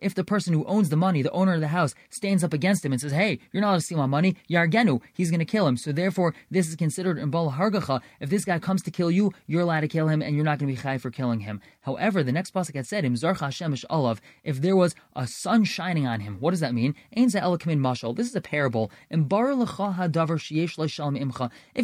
if 0.00 0.14
the 0.14 0.24
person 0.24 0.54
who 0.54 0.64
owns 0.64 0.88
the 0.88 0.96
money, 0.96 1.22
the 1.22 1.30
owner 1.30 1.54
of 1.54 1.60
the 1.60 1.68
house, 1.68 1.94
stands 2.10 2.44
up 2.44 2.52
against 2.52 2.84
him 2.84 2.92
and 2.92 3.00
says, 3.00 3.12
Hey, 3.12 3.38
you're 3.52 3.60
not 3.60 3.68
allowed 3.68 3.76
to 3.76 3.82
steal 3.82 3.98
my 3.98 4.06
money, 4.06 4.36
Yargenu, 4.50 5.00
he's 5.12 5.30
going 5.30 5.40
to 5.40 5.44
kill 5.44 5.66
him. 5.66 5.76
So 5.76 5.92
therefore, 5.92 6.34
this 6.50 6.68
is 6.68 6.76
considered 6.76 7.18
in 7.24 7.30
Bal 7.30 7.50
Hargacha. 7.50 8.00
If 8.20 8.30
this 8.30 8.44
guy 8.44 8.60
comes 8.60 8.82
to 8.82 8.92
kill 8.92 9.10
you, 9.10 9.32
you're 9.48 9.62
allowed 9.62 9.80
to 9.80 9.88
kill 9.88 10.06
him 10.06 10.22
and 10.22 10.36
you're 10.36 10.44
not 10.44 10.60
going 10.60 10.68
to 10.68 10.74
be 10.76 10.80
chai 10.80 10.98
for 10.98 11.10
killing 11.10 11.40
him. 11.40 11.60
However, 11.80 12.22
the 12.22 12.30
next 12.30 12.54
pasuk 12.54 12.76
had 12.76 12.86
said, 12.86 13.04
if 13.04 14.60
there 14.60 14.76
was 14.76 14.94
a 15.16 15.26
sun 15.26 15.64
shining 15.64 16.06
on 16.06 16.20
him, 16.20 16.36
what 16.38 16.52
does 16.52 16.60
that 16.60 16.74
mean? 16.74 16.94
This 17.16 17.34
is 17.36 18.36
a 18.36 18.40
parable. 18.40 18.92
If 19.10 19.32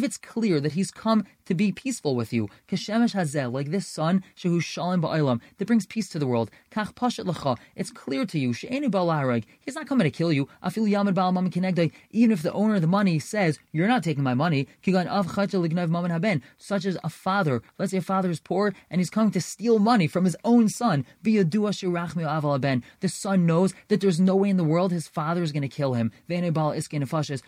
it's 0.03 0.17
clear 0.17 0.61
that 0.61 0.71
he's 0.71 0.91
come 0.91 1.25
to 1.51 1.55
be 1.55 1.73
peaceful 1.73 2.15
with 2.15 2.31
you, 2.31 2.49
Keshemesh 2.69 3.13
Hazel, 3.13 3.51
like 3.51 3.71
this 3.71 3.85
sun, 3.85 4.23
Shehu 4.37 4.61
Shalim 4.61 5.01
Ba'ilam, 5.01 5.41
that 5.57 5.65
brings 5.65 5.85
peace 5.85 6.07
to 6.09 6.17
the 6.17 6.25
world. 6.25 6.49
Kach 6.71 6.93
Pashat 6.93 7.57
it's 7.75 7.91
clear 7.91 8.25
to 8.25 8.39
you, 8.39 8.53
She'enu 8.53 8.89
Balaharag, 8.89 9.43
he's 9.59 9.75
not 9.75 9.85
coming 9.85 10.05
to 10.05 10.11
kill 10.11 10.31
you. 10.31 10.47
Afil 10.63 10.89
Yamad 10.89 11.13
Baal 11.13 11.33
Mamin 11.33 11.51
Kinegdai, 11.51 11.91
even 12.11 12.31
if 12.31 12.41
the 12.41 12.53
owner 12.53 12.75
of 12.75 12.81
the 12.81 12.87
money 12.87 13.19
says, 13.19 13.59
You're 13.73 13.89
not 13.89 14.01
taking 14.01 14.23
my 14.23 14.33
money, 14.33 14.67
Kigan 14.81 15.07
Av 15.07 15.27
Lignav 15.27 15.89
Mamin 15.89 16.11
Haben, 16.11 16.41
such 16.57 16.85
as 16.85 16.97
a 17.03 17.09
father, 17.09 17.61
let's 17.77 17.91
say 17.91 17.97
a 17.97 18.01
father 18.01 18.29
is 18.29 18.39
poor 18.39 18.73
and 18.89 19.01
he's 19.01 19.09
coming 19.09 19.31
to 19.31 19.41
steal 19.41 19.79
money 19.79 20.07
from 20.07 20.23
his 20.23 20.37
own 20.45 20.69
son, 20.69 21.05
via 21.21 21.43
Dua 21.43 21.71
Shirachmi 21.71 22.23
Aval. 22.23 22.81
The 23.01 23.09
son 23.09 23.45
knows 23.45 23.73
that 23.89 23.99
there's 23.99 24.19
no 24.19 24.37
way 24.37 24.49
in 24.49 24.57
the 24.57 24.63
world 24.63 24.91
his 24.91 25.07
father 25.07 25.43
is 25.43 25.51
going 25.51 25.61
to 25.63 25.67
kill 25.67 25.95
him. 25.95 26.11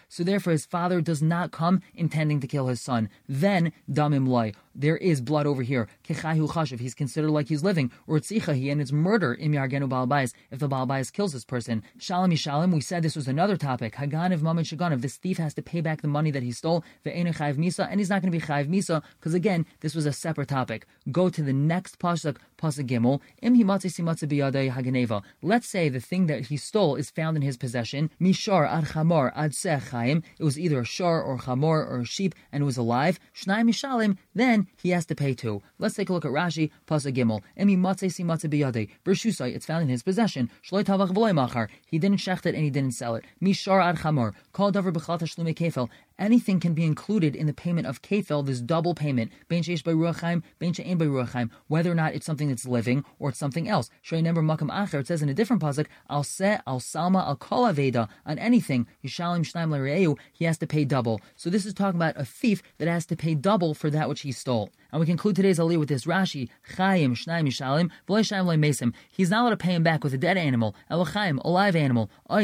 So 0.10 0.24
therefore 0.24 0.52
his 0.52 0.66
father 0.66 1.02
does 1.02 1.22
not 1.22 1.52
come 1.52 1.82
intending 1.96 2.39
to 2.42 2.48
kill 2.48 2.68
his 2.68 2.82
son. 2.82 3.10
Then 3.30 3.72
damim 3.94 4.28
loy 4.28 4.52
there 4.76 4.98
is 4.98 5.22
blood 5.22 5.46
over 5.46 5.62
here. 5.62 5.88
Kechayu 6.04 6.50
chashiv, 6.50 6.80
he's 6.80 6.94
considered 6.94 7.32
like 7.32 7.48
he's 7.48 7.64
living. 7.64 7.92
Or 8.08 8.20
tzichahi, 8.20 8.72
and 8.72 8.82
it's 8.82 8.92
murder 8.92 9.34
if 9.40 10.60
the 10.60 10.70
balbais 10.70 11.12
kills 11.12 11.34
this 11.34 11.46
person. 11.46 11.84
Shalom 11.98 12.32
yishalom, 12.32 12.74
we 12.74 12.82
said 12.82 13.04
this 13.04 13.16
was 13.16 13.28
another 13.28 13.58
topic. 13.58 13.96
Haganav 13.96 14.42
mamid 14.42 14.66
shaganav, 14.66 15.02
this 15.02 15.18
thief 15.18 15.38
has 15.38 15.54
to 15.54 15.62
pay 15.62 15.82
back 15.82 16.02
the 16.02 16.08
money 16.08 16.32
that 16.32 16.44
he 16.44 16.52
stole. 16.52 16.84
Ve'enu 17.06 17.36
chayiv 17.36 17.56
misa, 17.56 17.88
and 17.90 18.00
he's 18.00 18.10
not 18.10 18.22
going 18.22 18.32
to 18.32 18.38
be 18.38 18.44
chayiv 18.44 18.68
misa 18.68 19.04
because 19.20 19.34
again, 19.34 19.66
this 19.82 19.96
was 19.96 20.06
a 20.06 20.14
separate 20.14 20.48
topic. 20.48 20.88
Go 21.12 21.30
to 21.30 21.42
the 21.42 21.54
next 21.54 22.00
pasuk, 22.00 22.38
pasuk 22.58 22.88
gimel. 22.88 23.22
Im 23.42 23.56
himatzi 23.56 23.90
simatzi 23.92 24.28
biyadei 24.28 24.72
haganeva. 24.72 25.24
Let's 25.42 25.68
say 25.68 25.90
the 25.90 26.00
thing 26.00 26.28
that 26.28 26.48
he 26.48 26.58
stole 26.58 26.96
is 26.96 27.10
found 27.10 27.38
in 27.38 27.44
his 27.44 27.58
possession. 27.58 28.10
Mishar 28.20 28.68
ad 28.68 28.86
chamor 28.86 29.32
ad 29.36 29.52
chayim. 29.52 30.24
It 30.40 30.44
was 30.44 30.60
either 30.60 30.80
a 30.80 30.86
shar 30.86 31.22
or 31.22 31.38
chamor 31.38 31.88
or 31.88 32.00
a 32.00 32.06
sheep, 32.06 32.36
and 32.52 32.64
it 32.64 32.66
was 32.66 32.78
alive. 32.78 33.20
Shnai 33.36 33.64
mishalim. 33.64 34.18
Then 34.34 34.62
he 34.82 34.89
has 34.89 35.06
to 35.08 35.15
pay 35.15 35.34
too. 35.34 35.62
Let's 35.80 35.95
take 35.95 36.10
a 36.10 36.13
look 36.13 36.26
at 36.26 36.32
Rashi, 36.32 36.71
Pasa 36.86 37.12
Gimel. 37.12 37.41
Emi 37.60 37.78
matze 37.78 38.12
si 38.12 38.23
matze 38.23 38.49
biyade. 38.49 38.89
Bershusai, 39.06 39.54
it's 39.56 39.65
found 39.65 39.84
in 39.84 39.89
his 39.89 40.04
possession. 40.04 40.49
Shloi 40.63 40.84
tavach 40.84 41.10
v'loy 41.10 41.34
machar. 41.34 41.69
He 41.86 41.99
didn't 41.99 42.17
shecht 42.17 42.45
it 42.45 42.56
and 42.56 42.63
he 42.63 42.69
didn't 42.69 42.93
sell 42.93 43.15
it. 43.15 43.26
Mishar 43.41 43.84
ad 43.84 43.97
chamor. 43.97 44.34
Kol 44.52 44.71
davar 44.71 44.93
b'chat 44.93 45.21
shlume 45.21 45.56
kefel 45.56 45.89
anything 46.24 46.58
can 46.58 46.74
be 46.74 46.86
included 46.86 47.36
in 47.36 47.48
the 47.48 47.54
payment 47.54 47.86
of 47.86 48.02
kefil, 48.02 48.46
this 48.46 48.62
double 48.62 48.96
payment, 48.96 49.30
ben 49.50 49.62
sheish 49.62 49.84
by 49.84 49.92
ruachaim, 49.92 50.42
ben 50.58 50.72
by 50.98 51.46
whether 51.68 51.92
or 51.92 51.96
not 51.96 52.16
it's 52.16 52.26
something 52.26 52.48
that's 52.48 52.66
living 52.66 53.04
or 53.20 53.30
it's 53.30 53.38
something 53.38 53.68
else. 53.68 53.90
number 54.10 54.42
makam 54.42 54.70
acher, 54.72 55.02
it 55.02 55.08
says 55.08 55.22
in 55.22 55.28
a 55.28 55.34
different 55.34 55.62
pasuk, 55.62 55.88
al 56.10 56.24
se, 56.24 56.60
al 56.66 56.80
salma, 56.80 57.28
al 57.28 57.36
kol 57.36 57.66
aveda, 57.66 58.08
on 58.26 58.40
anything, 58.40 58.88
yishalim 59.04 59.42
shnaim 59.42 59.72
l're'eu, 59.72 60.18
he 60.32 60.46
has 60.46 60.58
to 60.58 60.66
pay 60.66 60.86
double. 60.86 61.20
So 61.36 61.50
this 61.50 61.66
is 61.66 61.74
talking 61.74 62.00
about 62.00 62.16
a 62.18 62.24
thief 62.24 62.64
that 62.78 62.88
has 62.88 63.06
to 63.08 63.18
pay 63.18 63.36
double 63.36 63.74
for 63.74 63.90
that 63.90 64.08
which 64.08 64.22
he 64.22 64.32
stole. 64.32 64.72
And 64.94 65.00
we 65.00 65.08
conclude 65.08 65.36
today's 65.36 65.58
aliyah 65.58 65.80
with 65.80 65.90
this 65.90 66.06
Rashi, 66.06 66.50
chayim 66.76 67.14
shnaim 67.14 67.48
yishalim, 67.48 67.90
v'loy 68.08 68.20
shnaim 68.22 68.60
mesim. 68.60 68.94
He's 69.12 69.32
not 69.32 69.42
allowed 69.42 69.50
to 69.50 69.58
pay 69.58 69.74
him 69.74 69.82
back 69.82 70.04
with 70.04 70.14
a 70.14 70.20
dead 70.20 70.38
animal, 70.38 70.76
elachayim, 70.92 71.44
a 71.44 71.50
live 71.50 71.76
animal, 71.76 72.12
oy 72.30 72.44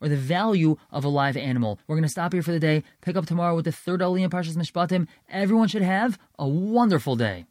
or 0.00 0.08
the 0.08 0.16
value 0.16 0.76
of 0.90 1.04
a 1.04 1.08
live 1.08 1.36
animal. 1.36 1.78
We're 1.86 1.94
going 1.94 2.02
to 2.02 2.08
stop 2.08 2.32
here 2.32 2.42
for 2.42 2.50
the 2.50 2.58
day 2.58 2.82
pick 3.00 3.14
up 3.14 3.26
tomorrow 3.26 3.54
with 3.54 3.66
the 3.66 3.72
third 3.72 4.00
Aliyah 4.00 4.24
in 4.24 4.30
Parshas 4.30 4.56
Mishpatim. 4.56 5.06
Everyone 5.30 5.68
should 5.68 5.82
have 5.82 6.18
a 6.36 6.48
wonderful 6.48 7.14
day. 7.14 7.46